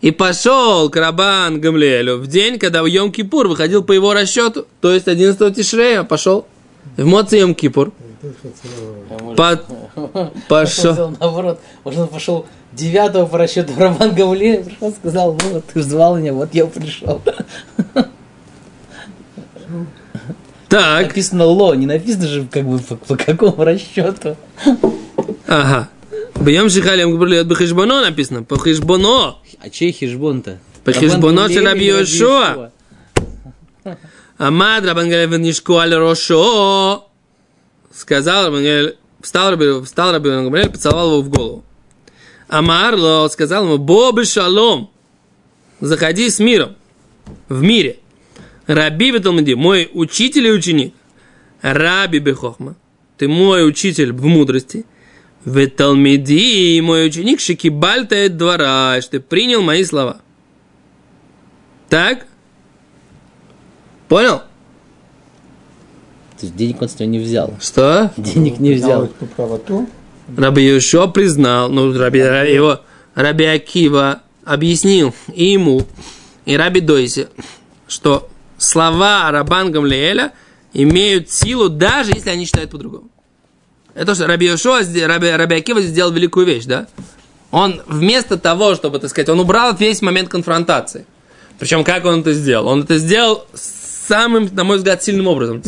И 0.00 0.10
пошел 0.12 0.90
к 0.90 0.96
Рабан 0.96 1.60
Гамлелю 1.60 2.18
в 2.18 2.28
день, 2.28 2.58
когда 2.58 2.82
в 2.82 2.86
Йом 2.86 3.10
Кипур 3.10 3.48
выходил 3.48 3.82
по 3.82 3.92
его 3.92 4.12
расчету, 4.14 4.66
то 4.80 4.92
есть 4.92 5.08
11 5.08 5.56
Тишрея, 5.56 6.04
пошел 6.04 6.46
в 6.96 7.04
Моци 7.04 7.38
Йом 7.38 7.54
Кипур. 7.54 7.92
По- 9.36 9.60
пошел. 10.48 11.14
Наоборот. 11.18 11.60
Может, 11.84 12.00
он 12.00 12.08
пошел 12.08 12.46
девятого 12.72 13.26
по 13.26 13.38
расчету 13.38 13.72
Гавлеев, 13.74 14.66
пришел, 14.66 14.92
сказал, 14.92 15.32
вот, 15.32 15.64
ты 15.64 15.82
звал 15.82 16.16
меня, 16.16 16.32
вот 16.32 16.54
я 16.54 16.66
пришел. 16.66 17.20
Так. 20.68 21.08
Написано 21.08 21.44
ло, 21.46 21.74
не 21.74 21.86
написано 21.86 22.26
же, 22.26 22.46
как 22.50 22.64
бы 22.64 22.78
по, 22.78 22.96
по 22.96 23.16
какому 23.16 23.64
расчету. 23.64 24.36
Ага. 25.46 25.88
Бьем 26.40 26.68
шихалем 26.68 27.16
гбрли 27.16 27.36
от 27.36 27.48
бхишбоно 27.48 28.02
написано. 28.02 28.42
По 28.42 28.58
хишбоно. 28.58 29.36
А 29.60 29.70
чей 29.70 29.92
хишбон-то? 29.92 30.58
По 30.84 30.92
хишбоно 30.92 31.48
целя 31.48 31.74
бьешуа. 31.74 32.70
Амад 34.36 34.84
Рабангель 34.84 35.26
Венишку 35.26 35.76
аль 35.78 35.94
Рошо. 35.94 37.08
Сказал 37.92 38.46
Рабангель, 38.46 38.96
встал 39.20 39.50
Рабангель, 39.50 39.84
встал 39.84 40.12
Рабангель, 40.12 40.70
поцеловал 40.70 41.12
его 41.12 41.22
в 41.22 41.28
голову. 41.30 41.64
Амарло 42.48 43.28
сказал 43.28 43.64
ему, 43.64 43.78
Бобы 43.78 44.24
шалом, 44.24 44.90
заходи 45.80 46.30
с 46.30 46.38
миром, 46.38 46.76
в 47.48 47.62
мире. 47.62 47.98
Раби 48.68 49.12
Беталмади, 49.12 49.54
мой 49.54 49.90
учитель 49.92 50.46
и 50.46 50.52
ученик. 50.52 50.94
Раби 51.62 52.18
Бехохма, 52.18 52.76
ты 53.16 53.26
мой 53.26 53.66
учитель 53.66 54.12
в 54.12 54.24
мудрости. 54.26 54.84
Веталмиди, 55.44 56.78
мой 56.82 57.06
ученик, 57.06 57.40
шикибальта 57.40 58.28
двора, 58.28 59.00
что 59.00 59.12
ты 59.12 59.20
принял 59.20 59.62
мои 59.62 59.84
слова. 59.84 60.20
Так? 61.88 62.26
Понял? 64.08 64.42
То 66.38 66.42
есть 66.42 66.54
денег 66.54 66.82
он 66.82 66.88
с 66.90 66.98
него 66.98 67.10
не 67.10 67.18
взял. 67.20 67.54
Что? 67.60 68.12
Денег 68.18 68.58
не 68.58 68.74
взял. 68.74 69.00
Признал 69.00 69.04
эту 69.04 69.26
правоту. 69.34 69.88
Раби 70.36 70.62
Йошуа 70.66 71.06
признал, 71.06 71.70
ну, 71.70 71.96
Раби, 71.96 72.18
его 72.18 72.80
Раби 73.14 73.46
Акива 73.46 74.20
объяснил 74.44 75.14
и 75.32 75.52
ему, 75.52 75.86
и 76.44 76.54
Раби 76.54 76.80
Дойсе, 76.80 77.28
что 77.86 78.28
слова 78.58 79.30
Рабан 79.30 79.72
Гамлеэля 79.72 80.32
имеют 80.74 81.30
силу, 81.30 81.68
даже 81.68 82.12
если 82.12 82.30
они 82.30 82.44
считают 82.44 82.70
по-другому. 82.70 83.08
Это 83.94 84.14
что 84.14 84.26
Раби 84.26 84.46
Йошуа, 84.46 84.80
Раби, 85.06 85.30
Раби 85.30 85.56
Акива 85.56 85.80
сделал 85.80 86.12
великую 86.12 86.46
вещь, 86.46 86.66
да? 86.66 86.86
Он 87.50 87.80
вместо 87.86 88.36
того, 88.36 88.74
чтобы, 88.74 88.98
так 88.98 89.10
сказать, 89.10 89.28
он 89.28 89.40
убрал 89.40 89.74
весь 89.74 90.02
момент 90.02 90.28
конфронтации. 90.28 91.06
Причем 91.58 91.82
как 91.82 92.04
он 92.04 92.20
это 92.20 92.32
сделал? 92.34 92.68
Он 92.68 92.82
это 92.82 92.98
сделал 92.98 93.46
самым, 93.54 94.48
на 94.52 94.64
мой 94.64 94.76
взгляд, 94.76 95.02
сильным 95.02 95.26
образом. 95.26 95.62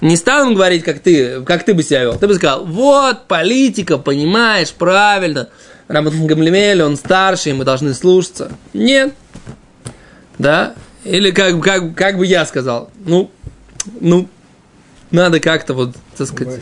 Не 0.00 0.16
стал 0.16 0.46
ему 0.46 0.54
говорить, 0.54 0.82
как 0.82 1.00
ты, 1.00 1.42
как 1.42 1.64
ты 1.64 1.74
бы 1.74 1.82
себя 1.82 2.02
вел. 2.02 2.18
Ты 2.18 2.26
бы 2.26 2.34
сказал, 2.34 2.64
вот, 2.64 3.26
политика, 3.26 3.98
понимаешь, 3.98 4.72
правильно. 4.72 5.50
Раман 5.88 6.26
Гамлемель, 6.26 6.82
он 6.82 6.96
старше, 6.96 7.50
и 7.50 7.52
мы 7.52 7.64
должны 7.64 7.92
слушаться. 7.94 8.52
Нет. 8.72 9.14
Да? 10.38 10.74
Или 11.04 11.30
как, 11.30 11.60
как, 11.62 11.94
как 11.94 12.18
бы 12.18 12.26
я 12.26 12.44
сказал, 12.44 12.90
ну, 13.06 13.30
ну, 14.00 14.28
надо 15.10 15.40
как-то 15.40 15.74
вот, 15.74 15.96
так 16.16 16.26
сказать, 16.28 16.60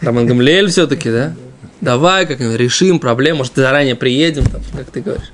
Роман 0.00 0.26
Гамлеэль 0.26 0.68
все-таки, 0.68 1.10
да? 1.10 1.34
Давай 1.80 2.26
как-нибудь 2.26 2.56
решим 2.56 2.98
проблему, 2.98 3.38
может, 3.38 3.54
заранее 3.56 3.94
приедем, 3.94 4.44
там, 4.46 4.62
как 4.76 4.90
ты 4.90 5.00
говоришь. 5.00 5.30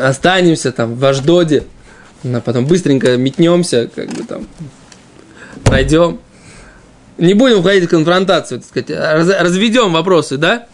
Останемся 0.00 0.72
там 0.72 0.94
в 0.94 1.04
Аждоде, 1.04 1.64
а 2.24 2.40
потом 2.40 2.66
быстренько 2.66 3.16
метнемся, 3.16 3.88
как 3.94 4.08
бы 4.08 4.24
там, 4.24 4.48
пройдем. 5.64 6.20
Не 7.18 7.34
будем 7.34 7.60
входить 7.60 7.84
в 7.84 7.88
конфронтацию, 7.88 8.60
так 8.60 8.68
сказать, 8.68 8.90
раз- 8.90 9.40
разведем 9.40 9.92
вопросы, 9.92 10.36
да? 10.36 10.66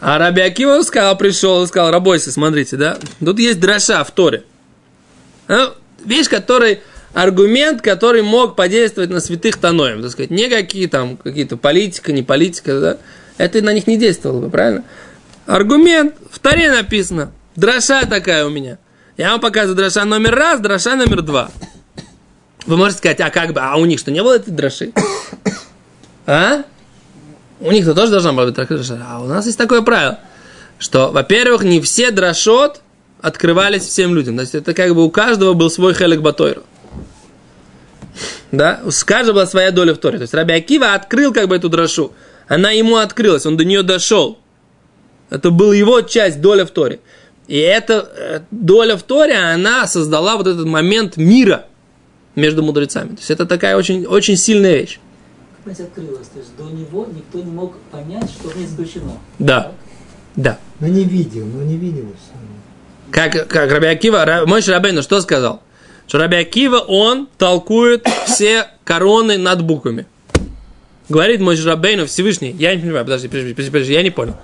А 0.00 0.18
Раби 0.18 0.42
Акива 0.42 0.82
сказал, 0.82 1.16
пришел 1.18 1.62
и 1.62 1.66
сказал, 1.66 1.90
рабойся, 1.90 2.32
смотрите, 2.32 2.76
да? 2.76 2.98
Тут 3.20 3.38
есть 3.38 3.60
дроша 3.60 4.02
в 4.04 4.10
Торе. 4.10 4.44
Ну, 5.48 5.72
вещь, 6.04 6.28
который, 6.28 6.80
аргумент, 7.14 7.82
который 7.82 8.22
мог 8.22 8.54
подействовать 8.54 9.10
на 9.10 9.20
святых 9.20 9.56
Таноем, 9.56 10.02
так 10.02 10.10
сказать, 10.10 10.30
не 10.30 10.48
какие 10.48 10.86
там, 10.86 11.16
какие-то 11.16 11.56
политика, 11.56 12.12
не 12.12 12.22
политика, 12.22 12.80
да? 12.80 12.98
Это 13.38 13.62
на 13.62 13.72
них 13.72 13.86
не 13.86 13.96
действовало 13.96 14.40
бы, 14.42 14.50
правильно? 14.50 14.84
Аргумент, 15.46 16.14
в 16.30 16.38
Торе 16.38 16.70
написано, 16.70 17.32
дроша 17.56 18.04
такая 18.04 18.44
у 18.44 18.50
меня. 18.50 18.78
Я 19.16 19.30
вам 19.30 19.40
показываю 19.40 19.76
дроша 19.76 20.04
номер 20.04 20.34
раз, 20.34 20.60
дроша 20.60 20.94
номер 20.94 21.22
два. 21.22 21.50
Вы 22.66 22.76
можете 22.76 22.98
сказать, 22.98 23.20
а 23.20 23.30
как 23.30 23.54
бы, 23.54 23.60
а 23.60 23.76
у 23.76 23.86
них 23.86 23.98
что, 23.98 24.10
не 24.10 24.22
было 24.22 24.36
этой 24.36 24.50
дроши? 24.50 24.92
А? 26.26 26.64
У 27.60 27.72
них-то 27.72 27.94
тоже 27.94 28.12
должна 28.12 28.34
была 28.34 28.44
быть 28.44 28.54
дроша. 28.54 29.02
А 29.08 29.20
у 29.20 29.24
нас 29.24 29.46
есть 29.46 29.56
такое 29.56 29.80
правило, 29.80 30.20
что, 30.78 31.10
во-первых, 31.10 31.62
не 31.64 31.80
все 31.80 32.10
дрошот 32.10 32.82
открывались 33.20 33.82
всем 33.82 34.14
людям. 34.14 34.36
То 34.36 34.42
есть 34.42 34.54
это 34.54 34.74
как 34.74 34.94
бы 34.94 35.04
у 35.04 35.10
каждого 35.10 35.54
был 35.54 35.70
свой 35.70 35.94
хелек 35.94 36.20
батойру. 36.20 36.62
Да? 38.52 38.80
У 38.84 38.90
каждого 39.04 39.36
была 39.36 39.46
своя 39.46 39.70
доля 39.70 39.94
в 39.94 39.98
Торе. 39.98 40.18
То 40.18 40.22
есть 40.22 40.34
Раби 40.34 40.54
Акива 40.54 40.94
открыл 40.94 41.32
как 41.32 41.48
бы 41.48 41.56
эту 41.56 41.68
дрошу. 41.68 42.12
Она 42.46 42.70
ему 42.70 42.96
открылась, 42.96 43.44
он 43.44 43.56
до 43.56 43.64
нее 43.64 43.82
дошел. 43.82 44.38
Это 45.30 45.50
была 45.50 45.74
его 45.74 46.00
часть, 46.00 46.40
доля 46.40 46.64
в 46.64 46.70
Торе. 46.70 47.00
И 47.46 47.56
эта 47.58 48.10
э, 48.16 48.40
доля 48.50 48.96
в 48.96 49.02
Торе, 49.02 49.36
она 49.36 49.86
создала 49.86 50.36
вот 50.36 50.46
этот 50.46 50.66
момент 50.66 51.16
мира 51.16 51.66
между 52.34 52.62
мудрецами. 52.62 53.08
То 53.08 53.18
есть 53.18 53.30
это 53.30 53.46
такая 53.46 53.76
очень, 53.76 54.06
очень 54.06 54.36
сильная 54.36 54.76
вещь. 54.76 54.98
Опять 55.62 55.80
открылось. 55.80 56.28
То 56.28 56.38
есть 56.38 56.56
до 56.56 56.64
него 56.64 57.06
никто 57.14 57.40
не 57.40 57.50
мог 57.50 57.76
понять, 57.90 58.30
что 58.30 58.48
в 58.48 58.56
ней 58.56 58.66
заключено. 58.66 59.12
Да. 59.38 59.72
Да. 60.36 60.58
Но 60.80 60.86
не 60.86 61.04
видел, 61.04 61.44
но 61.46 61.62
не 61.62 61.76
видел 61.76 62.06
все. 62.16 62.38
Как, 63.10 63.48
как 63.48 63.70
Раби 63.70 63.86
Акива, 63.86 64.24
Ра- 64.24 64.46
мой 64.46 64.60
Рабейну 64.60 65.02
что 65.02 65.20
сказал? 65.20 65.62
Что 66.06 66.18
Раби 66.18 66.36
Акива, 66.36 66.78
он 66.78 67.28
толкует 67.38 68.06
все 68.26 68.68
короны 68.84 69.38
над 69.38 69.62
буквами. 69.62 70.06
Говорит 71.08 71.40
мой 71.40 71.60
Рабейну 71.62 72.06
Всевышний, 72.06 72.54
я 72.58 72.74
не 72.74 72.82
понимаю, 72.82 73.04
подожди, 73.04 73.28
подожди, 73.28 73.52
подожди, 73.54 73.70
подожди, 73.70 73.92
я 73.94 74.02
не 74.02 74.10
понял. 74.10 74.36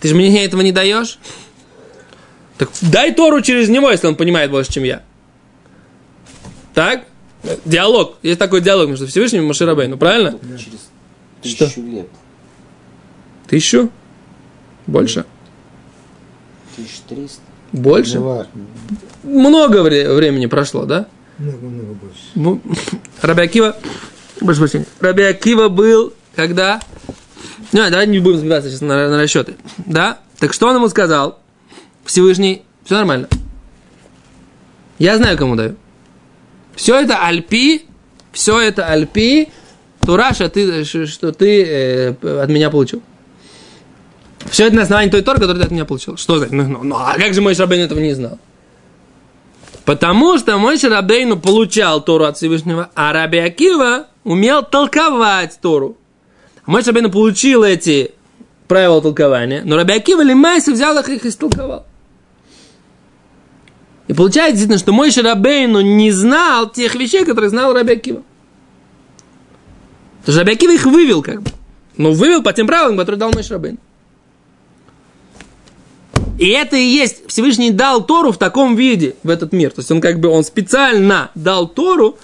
Ты 0.00 0.08
же 0.08 0.14
мне 0.14 0.44
этого 0.44 0.62
не 0.62 0.72
даешь? 0.72 1.18
Так 2.58 2.70
дай 2.80 3.12
Тору 3.14 3.42
через 3.42 3.68
него, 3.68 3.90
если 3.90 4.06
он 4.06 4.16
понимает 4.16 4.50
больше, 4.50 4.72
чем 4.72 4.84
я. 4.84 5.02
Так? 6.74 7.04
Диалог. 7.64 8.16
Есть 8.22 8.38
такой 8.38 8.60
диалог 8.60 8.88
между 8.88 9.06
Всевышним 9.06 9.42
и 9.42 9.46
Маширабейну, 9.46 9.98
правильно? 9.98 10.38
Через 11.42 11.54
Что? 11.54 11.66
тысячу 11.66 11.82
лет. 11.82 12.08
Тысячу? 13.46 13.90
Больше? 14.86 15.24
1300. 16.76 17.40
Больше? 17.76 18.20
Важно. 18.20 18.50
Много 19.22 19.82
вре- 19.82 20.12
времени 20.14 20.46
прошло, 20.46 20.84
да? 20.84 21.06
Много-много 21.38 21.92
больше. 21.92 22.20
Ну, 22.34 22.60
Раби 23.20 23.42
Акива, 23.42 23.76
прошу 24.40 24.60
прощения, 24.60 24.86
Раби 25.00 25.22
Акива 25.24 25.68
был, 25.68 26.14
когда... 26.34 26.80
Ну, 27.72 27.80
давайте 27.90 28.10
не 28.12 28.20
будем 28.20 28.38
сбиваться 28.38 28.70
сейчас 28.70 28.80
на, 28.80 29.10
на 29.10 29.18
расчеты. 29.20 29.56
Да? 29.78 30.20
Так 30.38 30.52
что 30.54 30.68
он 30.68 30.76
ему 30.76 30.88
сказал? 30.88 31.38
Всевышний, 32.04 32.62
все 32.84 32.94
нормально. 32.94 33.28
Я 34.98 35.16
знаю, 35.18 35.36
кому 35.36 35.56
даю. 35.56 35.76
Все 36.74 36.98
это 36.98 37.18
Альпи, 37.26 37.84
все 38.32 38.60
это 38.60 38.86
Альпи, 38.86 39.48
Тураша, 40.00 40.48
ты, 40.48 40.84
что 40.84 41.32
ты 41.32 41.62
э, 41.64 42.08
от 42.42 42.48
меня 42.48 42.70
получил. 42.70 43.02
Все 44.50 44.66
это 44.66 44.76
на 44.76 44.82
основании 44.82 45.10
той 45.10 45.22
Торы, 45.22 45.38
которую 45.38 45.60
ты 45.60 45.66
от 45.66 45.70
меня 45.70 45.84
получил. 45.84 46.16
Что 46.16 46.38
значит? 46.38 46.52
Ну, 46.52 46.68
ну, 46.68 46.82
ну, 46.82 46.96
а 46.96 47.14
как 47.16 47.34
же 47.34 47.40
мой 47.40 47.54
Шабейн 47.54 47.82
этого 47.82 47.98
не 47.98 48.14
знал? 48.14 48.38
Потому 49.86 50.36
что 50.36 50.58
мой 50.58 50.76
Рабейну 50.78 51.38
получал 51.38 52.02
Тору 52.02 52.24
от 52.24 52.36
Всевышнего, 52.36 52.90
а 52.96 53.12
Раби 53.12 53.38
Акива 53.38 54.08
умел 54.24 54.64
толковать 54.64 55.58
Тору. 55.62 55.96
Мой 56.66 56.82
Рабейну 56.82 57.08
получил 57.08 57.62
эти 57.62 58.10
правила 58.66 59.00
толкования, 59.00 59.62
но 59.64 59.76
Раби 59.76 59.94
Акива 59.94 60.22
Лимайса 60.22 60.72
взял 60.72 60.98
их 60.98 61.08
и 61.08 61.28
истолковал. 61.28 61.86
И 64.08 64.12
получается 64.12 64.52
действительно, 64.52 64.78
что 64.78 64.92
мой 64.92 65.12
Шарабейну 65.12 65.80
не 65.80 66.10
знал 66.10 66.68
тех 66.68 66.96
вещей, 66.96 67.24
которые 67.24 67.50
знал 67.50 67.72
Раби 67.72 67.92
Акива. 67.92 68.22
Потому 70.20 70.32
что 70.32 70.40
Раби 70.40 70.52
Акива 70.52 70.72
их 70.72 70.84
вывел 70.84 71.22
как 71.22 71.42
бы. 71.42 71.50
Ну, 71.96 72.12
вывел 72.12 72.42
по 72.42 72.52
тем 72.52 72.66
правилам, 72.66 72.96
которые 72.96 73.20
дал 73.20 73.30
мой 73.32 73.44
Шарабейну. 73.44 73.78
И 76.38 76.48
это 76.48 76.76
и 76.76 76.84
есть, 76.84 77.28
Всевышний 77.28 77.70
дал 77.70 78.04
Тору 78.04 78.32
в 78.32 78.38
таком 78.38 78.76
виде, 78.76 79.14
в 79.22 79.30
этот 79.30 79.52
мир. 79.52 79.70
То 79.70 79.80
есть 79.80 79.90
он 79.90 80.00
как 80.00 80.20
бы, 80.20 80.28
он 80.28 80.44
специально 80.44 81.30
дал 81.34 81.66
Тору 81.66 82.18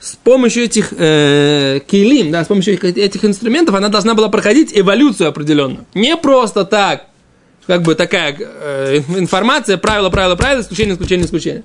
с 0.00 0.16
помощью 0.16 0.64
этих 0.64 0.92
э, 0.96 1.80
килим, 1.86 2.30
да, 2.30 2.44
с 2.44 2.48
помощью 2.48 2.74
этих, 2.74 3.24
инструментов, 3.24 3.74
она 3.74 3.88
должна 3.88 4.14
была 4.14 4.28
проходить 4.28 4.70
эволюцию 4.74 5.30
определенную. 5.30 5.86
Не 5.94 6.16
просто 6.16 6.66
так, 6.66 7.06
как 7.66 7.82
бы 7.82 7.94
такая 7.94 8.36
э, 8.38 8.98
информация, 9.16 9.78
правило, 9.78 10.10
правило, 10.10 10.36
правило, 10.36 10.60
исключение, 10.60 10.94
исключение, 10.94 11.24
исключение. 11.24 11.64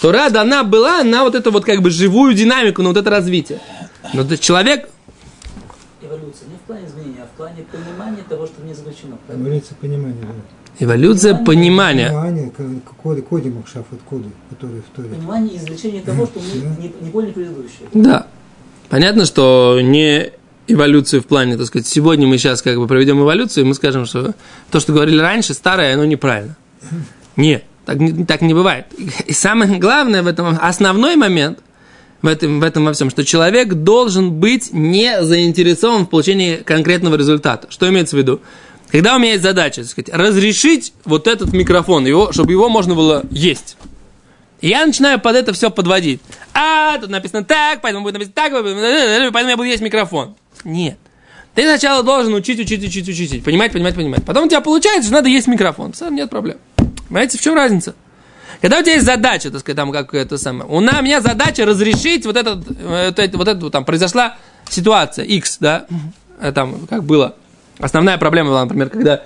Тора 0.00 0.30
дана 0.30 0.62
была 0.62 1.02
на 1.02 1.24
вот 1.24 1.34
эту 1.34 1.50
вот 1.50 1.64
как 1.64 1.82
бы 1.82 1.90
живую 1.90 2.32
динамику, 2.32 2.82
на 2.82 2.88
вот 2.88 2.96
это 2.96 3.10
развитие. 3.10 3.60
Но 4.14 4.24
человек, 4.36 4.88
Эволюция 6.28 6.48
не 6.48 6.56
в 6.56 6.60
плане 6.60 6.86
изменения, 6.86 7.22
а 7.22 7.26
в 7.26 7.36
плане 7.36 7.64
понимания 7.72 8.22
того, 8.28 8.46
что 8.46 8.62
не 8.62 8.74
заключено. 8.74 9.16
Эволюция 9.28 9.76
понимания, 9.80 10.20
да. 10.20 10.84
эволюция 10.84 11.34
понимания. 11.34 12.08
Понимание, 12.08 12.52
коды, 13.02 13.22
коды 13.22 13.50
Махшаф, 13.50 13.86
от 13.90 14.02
коды, 14.02 14.28
которые 14.50 14.82
в 14.82 14.96
Торе. 14.96 15.08
Понимание 15.08 15.54
и 15.54 15.56
извлечение 15.56 16.02
того, 16.02 16.26
что 16.26 16.40
мы 16.40 16.82
не, 16.82 16.92
не 17.00 17.10
поняли 17.10 17.32
предыдущее. 17.32 17.88
Да. 17.94 18.26
Понятно, 18.90 19.24
что 19.24 19.78
не 19.82 20.32
эволюцию 20.66 21.22
в 21.22 21.26
плане, 21.26 21.56
так 21.56 21.66
сказать, 21.66 21.86
сегодня 21.86 22.26
мы 22.26 22.36
сейчас 22.36 22.60
как 22.60 22.76
бы 22.76 22.86
проведем 22.86 23.20
эволюцию, 23.20 23.64
и 23.64 23.68
мы 23.68 23.74
скажем, 23.74 24.04
что 24.04 24.34
то, 24.70 24.80
что 24.80 24.92
говорили 24.92 25.20
раньше, 25.20 25.54
старое, 25.54 25.94
оно 25.94 26.04
неправильно. 26.04 26.56
Нет, 27.36 27.64
так, 27.86 27.98
не- 27.98 28.26
так 28.26 28.42
не 28.42 28.52
бывает. 28.52 28.86
И 29.26 29.32
самое 29.32 29.78
главное 29.78 30.22
в 30.22 30.26
этом, 30.26 30.58
основной 30.60 31.16
момент 31.16 31.60
в 32.22 32.26
этом, 32.26 32.60
в 32.60 32.64
этом 32.64 32.84
во 32.84 32.92
всем, 32.92 33.10
что 33.10 33.24
человек 33.24 33.74
должен 33.74 34.32
быть 34.32 34.72
не 34.72 35.22
заинтересован 35.22 36.06
в 36.06 36.10
получении 36.10 36.56
конкретного 36.56 37.16
результата. 37.16 37.70
Что 37.70 37.88
имеется 37.88 38.16
в 38.16 38.18
виду? 38.18 38.40
Когда 38.90 39.16
у 39.16 39.18
меня 39.18 39.32
есть 39.32 39.42
задача, 39.42 39.82
так 39.82 39.90
сказать, 39.90 40.08
разрешить 40.12 40.94
вот 41.04 41.26
этот 41.26 41.52
микрофон, 41.52 42.06
его, 42.06 42.32
чтобы 42.32 42.52
его 42.52 42.68
можно 42.68 42.94
было 42.94 43.22
есть. 43.30 43.76
Я 44.60 44.84
начинаю 44.86 45.20
под 45.20 45.36
это 45.36 45.52
все 45.52 45.70
подводить. 45.70 46.20
А, 46.54 46.98
тут 46.98 47.10
написано 47.10 47.44
так, 47.44 47.80
поэтому 47.80 48.02
будет 48.02 48.14
написано 48.14 48.34
так, 48.34 48.52
поэтому 48.52 49.50
я 49.50 49.56
буду 49.56 49.68
есть 49.68 49.82
микрофон. 49.82 50.34
Нет. 50.64 50.98
Ты 51.54 51.62
сначала 51.62 52.02
должен 52.02 52.34
учить, 52.34 52.58
учить, 52.58 52.82
учить, 52.82 53.08
учить, 53.08 53.30
учить, 53.30 53.44
понимать, 53.44 53.72
понимать, 53.72 53.94
понимать. 53.94 54.24
Потом 54.24 54.46
у 54.46 54.48
тебя 54.48 54.60
получается, 54.60 55.04
что 55.04 55.14
надо 55.14 55.28
есть 55.28 55.46
микрофон. 55.46 55.94
Сам 55.94 56.14
нет 56.14 56.30
проблем. 56.30 56.58
Понимаете, 57.08 57.38
в 57.38 57.40
чем 57.40 57.54
разница? 57.54 57.94
Когда 58.60 58.78
у 58.78 58.82
тебя 58.82 58.94
есть 58.94 59.06
задача, 59.06 59.50
так 59.50 59.60
сказать, 59.60 59.76
там, 59.76 59.92
как 59.92 60.12
это 60.14 60.38
самое, 60.38 60.68
у 60.70 60.80
меня 60.80 61.20
задача 61.20 61.64
разрешить 61.64 62.26
вот 62.26 62.36
этот, 62.36 62.66
вот 62.66 63.18
это, 63.18 63.38
вот 63.38 63.48
это, 63.48 63.70
там, 63.70 63.84
произошла 63.84 64.36
ситуация, 64.68 65.24
X, 65.24 65.58
да, 65.60 65.86
э, 66.40 66.52
там, 66.52 66.86
как 66.88 67.04
было. 67.04 67.36
Основная 67.78 68.18
проблема 68.18 68.50
была, 68.50 68.62
например, 68.64 68.90
когда 68.90 69.22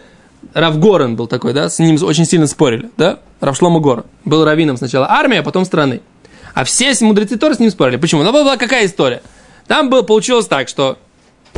Рав 0.55 0.79
Горан 0.79 1.17
был 1.17 1.27
такой, 1.27 1.53
да, 1.53 1.69
с 1.69 1.79
ним 1.79 1.97
очень 2.03 2.27
сильно 2.27 2.47
спорили, 2.47 2.91
да, 2.97 3.21
Рав 3.41 3.57
Шлома 3.57 3.81
Горан. 3.81 4.05
Был 4.25 4.45
раввином 4.45 4.77
сначала 4.77 5.11
армии, 5.11 5.39
а 5.39 5.43
потом 5.43 5.65
страны. 5.65 6.03
А 6.55 6.65
все 6.65 6.93
мудрецы 7.01 7.39
тоже 7.39 7.55
с 7.57 7.59
ним 7.61 7.71
спорили. 7.71 7.97
Почему? 7.97 8.23
Ну, 8.23 8.33
была 8.33 8.57
какая 8.57 8.85
история? 8.85 9.23
Там 9.67 9.89
был, 9.89 10.03
получилось 10.03 10.47
так, 10.47 10.69
что 10.69 10.99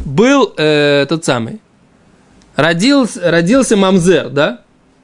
был 0.04 0.54
э, 0.56 1.06
тот 1.08 1.24
самый, 1.24 1.60
родился, 2.54 3.30
родился 3.30 3.76
мамзер, 3.76 4.28
да, 4.28 4.60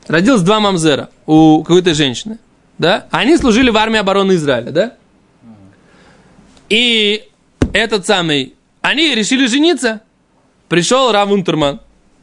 родилось 0.07 0.42
два 0.42 0.61
мамзера 0.61 1.09
у 1.27 1.62
какой-то 1.62 1.94
женщины, 1.94 2.38
да, 2.81 3.07
они 3.11 3.37
служили 3.37 3.69
в 3.69 3.77
армии 3.77 3.99
обороны 3.99 4.33
Израиля, 4.33 4.71
да, 4.71 4.95
и 6.71 7.29
этот 7.75 8.07
самый, 8.07 8.55
они 8.81 9.14
решили 9.14 9.47
жениться, 9.47 10.01
пришел 10.66 11.12
Рав 11.12 11.31
Унтерман, 11.31 11.81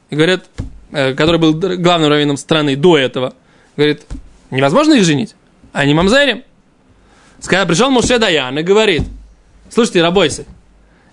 и 0.09 0.15
говорит, 0.15 0.45
э, 0.91 1.13
который 1.13 1.39
был 1.39 1.53
главным 1.53 2.09
раввином 2.09 2.37
страны 2.37 2.75
до 2.75 2.97
этого, 2.97 3.35
говорит, 3.75 4.07
невозможно 4.49 4.93
их 4.93 5.03
женить, 5.03 5.35
они 5.73 5.93
мамзерим. 5.93 6.43
Когда 7.45 7.67
пришел 7.67 7.91
Муше 7.91 8.17
Даян 8.17 8.57
и 8.57 8.63
говорит, 8.63 9.03
слушайте, 9.69 10.01
рабойся, 10.01 10.45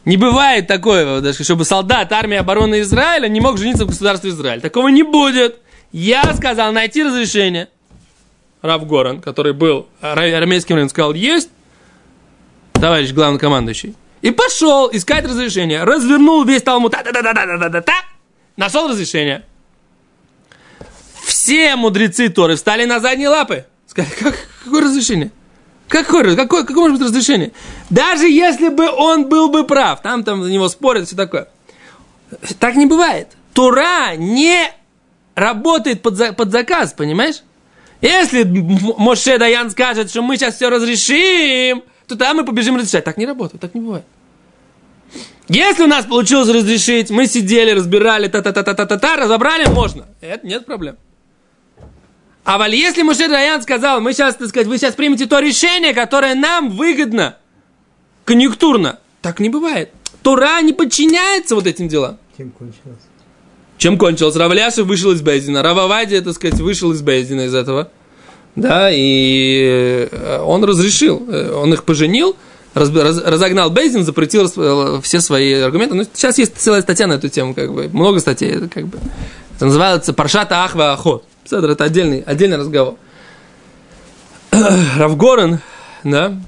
не 0.06 0.16
бывает 0.16 0.66
такое, 0.68 1.20
даже, 1.20 1.44
чтобы 1.44 1.66
солдат 1.66 2.10
армии 2.12 2.38
обороны 2.38 2.80
Израиля 2.80 3.28
не 3.28 3.42
мог 3.42 3.58
жениться 3.58 3.84
в 3.84 3.88
государстве 3.88 4.30
Израиль. 4.30 4.62
Такого 4.62 4.88
не 4.88 5.02
будет. 5.02 5.58
Я 5.92 6.32
сказал 6.34 6.72
найти 6.72 7.02
разрешение. 7.02 7.68
Рав 8.64 8.86
Горан, 8.86 9.20
который 9.20 9.52
был 9.52 9.88
ара- 10.00 10.38
армейским 10.38 10.74
раввином, 10.76 10.88
сказал, 10.88 11.12
есть, 11.12 11.50
товарищ 12.72 13.12
главнокомандующий. 13.12 13.94
И 14.22 14.30
пошел 14.30 14.88
искать 14.90 15.26
разрешение. 15.26 15.84
Развернул 15.84 16.44
весь 16.44 16.62
Талмуд. 16.62 16.92
Та-та-та-та-та-та-та. 16.92 17.92
Нашел 18.56 18.88
разрешение. 18.88 19.44
Все 21.26 21.76
мудрецы 21.76 22.30
Торы 22.30 22.56
встали 22.56 22.86
на 22.86 23.00
задние 23.00 23.28
лапы. 23.28 23.66
Сказали, 23.86 24.14
как, 24.18 24.34
какое 24.64 24.80
разрешение? 24.82 25.30
Какое, 25.88 26.34
какое, 26.34 26.64
какое 26.64 26.88
может 26.88 26.98
быть 26.98 27.06
разрешение? 27.08 27.52
Даже 27.90 28.26
если 28.26 28.70
бы 28.70 28.88
он 28.90 29.28
был 29.28 29.50
бы 29.50 29.66
прав, 29.66 30.00
там, 30.00 30.24
там 30.24 30.42
за 30.42 30.50
него 30.50 30.70
спорят, 30.70 31.06
все 31.06 31.16
такое. 31.16 31.48
Так 32.58 32.76
не 32.76 32.86
бывает. 32.86 33.28
Тура 33.52 34.16
не 34.16 34.70
работает 35.34 36.00
под, 36.00 36.14
за- 36.16 36.32
под 36.32 36.50
заказ, 36.50 36.94
понимаешь? 36.94 37.42
Если 38.04 38.44
Моше 38.98 39.38
Даян 39.38 39.70
скажет, 39.70 40.10
что 40.10 40.20
мы 40.20 40.36
сейчас 40.36 40.56
все 40.56 40.68
разрешим, 40.68 41.82
то 42.06 42.16
тогда 42.16 42.34
мы 42.34 42.44
побежим 42.44 42.76
разрешать. 42.76 43.02
Так 43.02 43.16
не 43.16 43.24
работает, 43.24 43.62
так 43.62 43.74
не 43.74 43.80
бывает. 43.80 44.04
Если 45.48 45.84
у 45.84 45.86
нас 45.86 46.04
получилось 46.04 46.50
разрешить, 46.50 47.08
мы 47.08 47.26
сидели, 47.26 47.70
разбирали, 47.70 48.28
та-та-та-та-та-та, 48.28 49.16
разобрали, 49.16 49.70
можно. 49.70 50.04
Это 50.20 50.46
нет 50.46 50.66
проблем. 50.66 50.96
А 52.44 52.58
валь, 52.58 52.74
если 52.74 53.00
Муше 53.00 53.26
Даян 53.26 53.62
сказал, 53.62 54.02
мы 54.02 54.12
сейчас, 54.12 54.36
так 54.36 54.48
сказать, 54.48 54.66
вы 54.66 54.76
сейчас 54.76 54.94
примете 54.94 55.24
то 55.24 55.38
решение, 55.38 55.94
которое 55.94 56.34
нам 56.34 56.72
выгодно, 56.72 57.38
конъюнктурно, 58.26 58.98
так 59.22 59.40
не 59.40 59.48
бывает. 59.48 59.90
Тура 60.22 60.60
не 60.60 60.74
подчиняется 60.74 61.54
вот 61.54 61.66
этим 61.66 61.88
делам. 61.88 62.18
Чем 62.36 62.50
кончилось? 62.50 63.00
Чем 63.84 63.98
кончилось? 63.98 64.34
Равляшев 64.34 64.86
вышел 64.86 65.10
из 65.10 65.20
Бейздина. 65.20 65.62
Рававади, 65.62 66.18
так 66.22 66.32
сказать, 66.32 66.58
вышел 66.58 66.90
из 66.92 67.02
Бейздина 67.02 67.42
из 67.42 67.54
этого. 67.54 67.90
Да, 68.56 68.88
и 68.90 70.08
э, 70.10 70.40
он 70.42 70.64
разрешил. 70.64 71.22
э, 71.28 71.52
Он 71.52 71.70
их 71.74 71.84
поженил, 71.84 72.34
раз- 72.72 72.88
раз- 72.88 73.22
разогнал 73.22 73.68
Бейздин, 73.70 74.02
запретил 74.02 74.50
э, 74.56 75.00
все 75.02 75.20
свои 75.20 75.52
аргументы. 75.52 75.96
Ну, 75.96 76.04
сейчас 76.14 76.38
есть 76.38 76.56
целая 76.56 76.80
статья 76.80 77.06
на 77.06 77.12
эту 77.12 77.28
тему, 77.28 77.52
как 77.52 77.74
бы. 77.74 77.90
Много 77.92 78.20
статей, 78.20 78.52
это 78.52 78.68
как 78.70 78.86
бы. 78.86 78.96
Это 79.56 79.66
называется 79.66 80.14
Паршата 80.14 80.64
Ахва 80.64 80.94
Ахот. 80.94 81.26
Это 81.50 81.84
отдельный, 81.84 82.22
отдельный 82.22 82.56
разговор. 82.56 82.94
Равгорен, 84.96 85.60
да, 86.04 86.40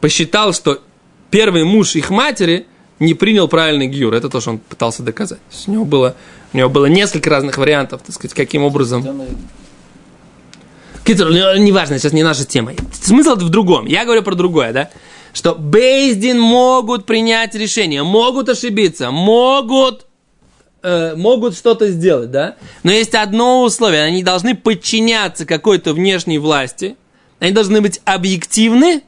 посчитал, 0.00 0.52
что 0.52 0.80
первый 1.30 1.62
муж 1.62 1.94
их 1.94 2.10
матери 2.10 2.66
не 2.98 3.14
принял 3.14 3.46
правильный 3.46 3.86
гюр. 3.86 4.12
Это 4.12 4.28
то, 4.28 4.40
что 4.40 4.50
он 4.50 4.58
пытался 4.58 5.04
доказать. 5.04 5.38
У 5.68 5.70
него 5.70 5.84
было, 5.84 6.16
у 6.54 6.56
него 6.56 6.68
было 6.68 6.86
несколько 6.86 7.30
разных 7.30 7.58
вариантов, 7.58 8.02
так 8.06 8.14
сказать, 8.14 8.32
каким 8.32 8.62
образом. 8.62 9.04
Китер, 11.04 11.28
ну, 11.28 11.56
неважно, 11.56 11.98
сейчас 11.98 12.12
не 12.12 12.22
наша 12.22 12.44
тема. 12.44 12.72
Смысл 12.92 13.34
в 13.34 13.48
другом. 13.48 13.86
Я 13.86 14.04
говорю 14.04 14.22
про 14.22 14.36
другое, 14.36 14.72
да? 14.72 14.90
Что 15.32 15.56
Бейздин 15.56 16.38
могут 16.38 17.06
принять 17.06 17.56
решение, 17.56 18.04
могут 18.04 18.48
ошибиться, 18.48 19.10
могут, 19.10 20.06
э, 20.84 21.16
могут 21.16 21.56
что-то 21.56 21.90
сделать, 21.90 22.30
да? 22.30 22.54
Но 22.84 22.92
есть 22.92 23.16
одно 23.16 23.64
условие. 23.64 24.04
Они 24.04 24.22
должны 24.22 24.54
подчиняться 24.54 25.46
какой-то 25.46 25.92
внешней 25.92 26.38
власти. 26.38 26.94
Они 27.40 27.50
должны 27.50 27.80
быть 27.80 28.00
объективны 28.04 29.02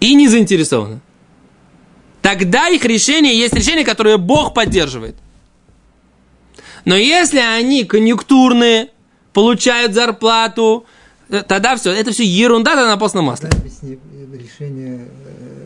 и 0.00 0.14
не 0.14 0.26
заинтересованы. 0.26 0.98
Тогда 2.22 2.68
их 2.68 2.84
решение 2.84 3.38
есть 3.38 3.54
решение, 3.54 3.84
которое 3.84 4.16
Бог 4.16 4.52
поддерживает. 4.52 5.14
Но 6.84 6.96
если 6.96 7.38
они 7.38 7.84
конъюнктурные, 7.84 8.90
получают 9.32 9.94
зарплату, 9.94 10.84
э, 11.28 11.42
тогда 11.46 11.76
все, 11.76 11.92
это 11.92 12.12
все 12.12 12.24
ерунда, 12.24 12.72
тогда 12.72 12.88
на 12.88 12.96
постном 12.96 13.26
масле. 13.26 13.50
Объясни 13.50 13.98
э, 14.12 14.36
решение 14.36 15.06
э. 15.24 15.58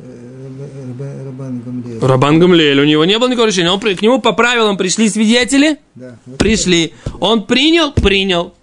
Рабан 2.00 2.38
Гамлиэль, 2.38 2.80
у 2.80 2.84
него 2.84 3.04
не 3.04 3.18
было 3.18 3.28
никакого 3.28 3.46
решения. 3.46 3.70
Он, 3.70 3.80
к 3.80 4.02
нему 4.02 4.20
по 4.20 4.32
правилам 4.32 4.76
пришли 4.76 5.08
свидетели, 5.08 5.78
Да. 5.94 6.16
Вот 6.26 6.38
пришли. 6.38 6.94
Он 7.20 7.44
принял, 7.44 7.92
принял. 7.92 8.54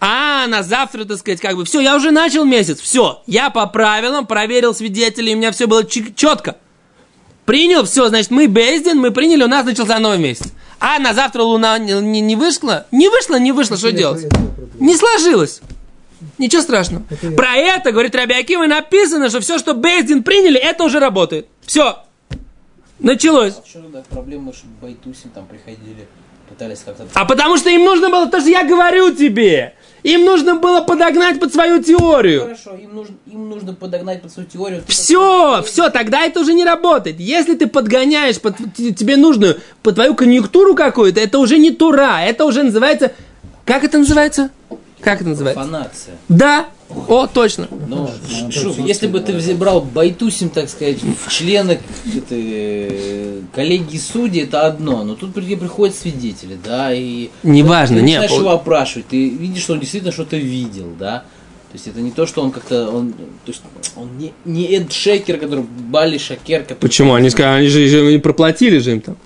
А 0.00 0.46
на 0.46 0.62
завтра, 0.62 1.04
так 1.04 1.18
сказать, 1.18 1.40
как 1.40 1.56
бы, 1.56 1.64
все, 1.64 1.80
я 1.80 1.94
уже 1.94 2.10
начал 2.10 2.46
месяц, 2.46 2.80
все, 2.80 3.22
я 3.26 3.50
по 3.50 3.66
правилам 3.66 4.26
проверил 4.26 4.74
свидетелей, 4.74 5.34
у 5.34 5.36
меня 5.36 5.52
все 5.52 5.66
было 5.66 5.84
четко. 5.84 6.56
принял, 7.44 7.84
все, 7.84 8.08
значит, 8.08 8.30
мы 8.30 8.46
Бездин, 8.46 8.98
мы 8.98 9.10
приняли, 9.10 9.44
у 9.44 9.48
нас 9.48 9.66
начался 9.66 9.98
новый 9.98 10.18
месяц. 10.18 10.52
А 10.80 10.98
на 10.98 11.12
завтра 11.14 11.42
луна 11.42 11.78
не, 11.78 11.92
не- 12.00 12.20
не 12.22 12.36
вышла? 12.36 12.86
Не 12.90 13.08
вышла, 13.10 13.38
не 13.38 13.52
вышла, 13.52 13.76
что 13.76 13.92
делать? 13.92 14.26
Не 14.78 14.96
сложилось. 14.96 15.60
Ничего 16.38 16.62
страшного. 16.62 17.04
Это- 17.10 17.30
Про 17.32 17.54
это, 17.56 17.92
говорит 17.92 18.14
Рабиакима, 18.14 18.66
написано, 18.66 19.28
что 19.28 19.40
все, 19.40 19.58
что 19.58 19.74
Бездин 19.74 20.22
приняли, 20.22 20.58
это 20.58 20.84
уже 20.84 20.98
работает. 20.98 21.46
Все. 21.66 21.98
Началось. 22.98 23.54
А 23.62 23.66
что 23.68 23.80
тогда 23.80 24.02
проблема, 24.10 24.52
что 24.52 24.64
там 25.34 25.46
приходили, 25.46 26.06
пытались 26.48 26.80
как-то... 26.84 27.06
А 27.14 27.24
потому 27.24 27.56
что 27.56 27.70
им 27.70 27.84
нужно 27.84 28.10
было, 28.10 28.26
то, 28.28 28.40
что 28.40 28.48
я 28.50 28.64
говорю 28.64 29.14
тебе. 29.14 29.74
Им 30.02 30.24
нужно 30.24 30.56
было 30.56 30.80
подогнать 30.80 31.38
под 31.38 31.52
свою 31.52 31.82
теорию. 31.82 32.42
Хорошо, 32.42 32.74
им 32.76 32.94
нужно, 32.94 33.14
им 33.26 33.48
нужно 33.48 33.74
подогнать 33.74 34.22
под 34.22 34.32
свою 34.32 34.48
теорию. 34.48 34.82
Все, 34.86 35.62
все, 35.62 35.90
тогда 35.90 36.24
это 36.24 36.40
уже 36.40 36.54
не 36.54 36.64
работает. 36.64 37.20
Если 37.20 37.54
ты 37.54 37.66
подгоняешь 37.66 38.40
под 38.40 38.56
тебе 38.76 39.16
нужную, 39.16 39.58
под 39.82 39.96
твою 39.96 40.14
конъюнктуру 40.14 40.74
какую-то, 40.74 41.20
это 41.20 41.38
уже 41.38 41.58
не 41.58 41.70
тура, 41.70 42.22
это 42.22 42.44
уже 42.44 42.62
называется... 42.62 43.12
Как 43.64 43.84
это 43.84 43.98
называется? 43.98 44.50
Как 45.00 45.20
это 45.20 45.30
называется? 45.30 45.62
Фанация. 45.62 46.14
Да. 46.28 46.66
О, 47.08 47.26
точно. 47.26 47.68
Но, 47.88 48.10
Шуф, 48.50 48.78
если 48.78 49.06
бы 49.06 49.20
ты 49.20 49.32
взял 49.32 49.80
Байтусим, 49.80 50.48
так 50.48 50.68
сказать, 50.68 50.98
в 51.02 51.30
члены 51.30 51.80
этой, 52.16 53.42
коллегии 53.54 53.98
судей, 53.98 54.42
это 54.42 54.66
одно. 54.66 55.04
Но 55.04 55.14
тут 55.14 55.34
при- 55.34 55.56
приходят 55.56 55.94
свидетели, 55.94 56.56
да, 56.64 56.92
и... 56.92 57.28
Неважно, 57.42 57.96
ты 57.96 58.02
не, 58.02 58.12
начинаешь 58.12 58.30
пол- 58.30 58.40
его 58.40 58.50
опрашивать, 58.50 59.08
ты 59.08 59.28
видишь, 59.28 59.62
что 59.62 59.74
он 59.74 59.80
действительно 59.80 60.12
что-то 60.12 60.36
видел, 60.36 60.88
да. 60.98 61.24
То 61.70 61.74
есть 61.74 61.86
это 61.86 62.00
не 62.00 62.10
то, 62.10 62.26
что 62.26 62.42
он 62.42 62.50
как-то, 62.50 62.90
он, 62.90 63.12
то 63.12 63.18
есть 63.46 63.62
он 63.94 64.08
не, 64.18 64.32
не 64.44 64.66
Эд 64.74 64.92
Шекер, 64.92 65.38
который 65.38 65.64
Бали 65.64 66.18
Шакер, 66.18 66.62
который... 66.62 66.78
Почему? 66.80 67.14
Они 67.14 67.30
сказали, 67.30 67.60
они 67.60 67.68
же, 67.68 67.86
же 67.86 68.02
не 68.10 68.18
проплатили 68.18 68.78
же 68.78 68.92
им 68.92 69.00
там. 69.00 69.16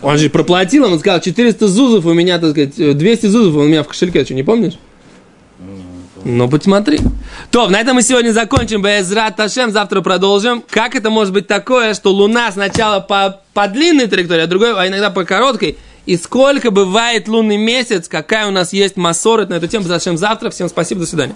Он 0.00 0.16
же 0.16 0.30
проплатил, 0.30 0.84
он 0.84 0.98
сказал, 0.98 1.20
400 1.20 1.68
зузов 1.68 2.06
у 2.06 2.12
меня, 2.14 2.38
так 2.38 2.52
сказать, 2.52 2.78
э, 2.78 2.92
200 2.94 3.26
зузов 3.26 3.56
у 3.56 3.64
меня 3.64 3.82
в 3.82 3.88
кошельке, 3.88 4.24
что, 4.24 4.32
не 4.32 4.44
помнишь? 4.44 4.74
Ну, 6.30 6.46
посмотри. 6.46 7.00
То, 7.50 7.70
на 7.70 7.80
этом 7.80 7.94
мы 7.94 8.02
сегодня 8.02 8.32
закончим. 8.32 8.82
Безрат 8.82 9.36
Ташем, 9.36 9.70
завтра 9.70 10.02
продолжим. 10.02 10.62
Как 10.68 10.94
это 10.94 11.08
может 11.08 11.32
быть 11.32 11.46
такое, 11.46 11.94
что 11.94 12.12
Луна 12.12 12.52
сначала 12.52 13.00
по, 13.00 13.40
по 13.54 13.66
длинной 13.66 14.08
траектории, 14.08 14.42
а 14.42 14.46
другой, 14.46 14.78
а 14.78 14.86
иногда 14.86 15.08
по 15.08 15.24
короткой? 15.24 15.78
И 16.04 16.18
сколько 16.18 16.70
бывает 16.70 17.28
лунный 17.28 17.56
месяц, 17.56 18.08
какая 18.08 18.46
у 18.46 18.50
нас 18.50 18.74
есть 18.74 18.98
массорет 18.98 19.48
на 19.48 19.54
эту 19.54 19.68
тему, 19.68 19.86
Ташем 19.88 20.18
завтра. 20.18 20.50
Всем 20.50 20.68
спасибо, 20.68 21.00
до 21.00 21.06
свидания. 21.06 21.34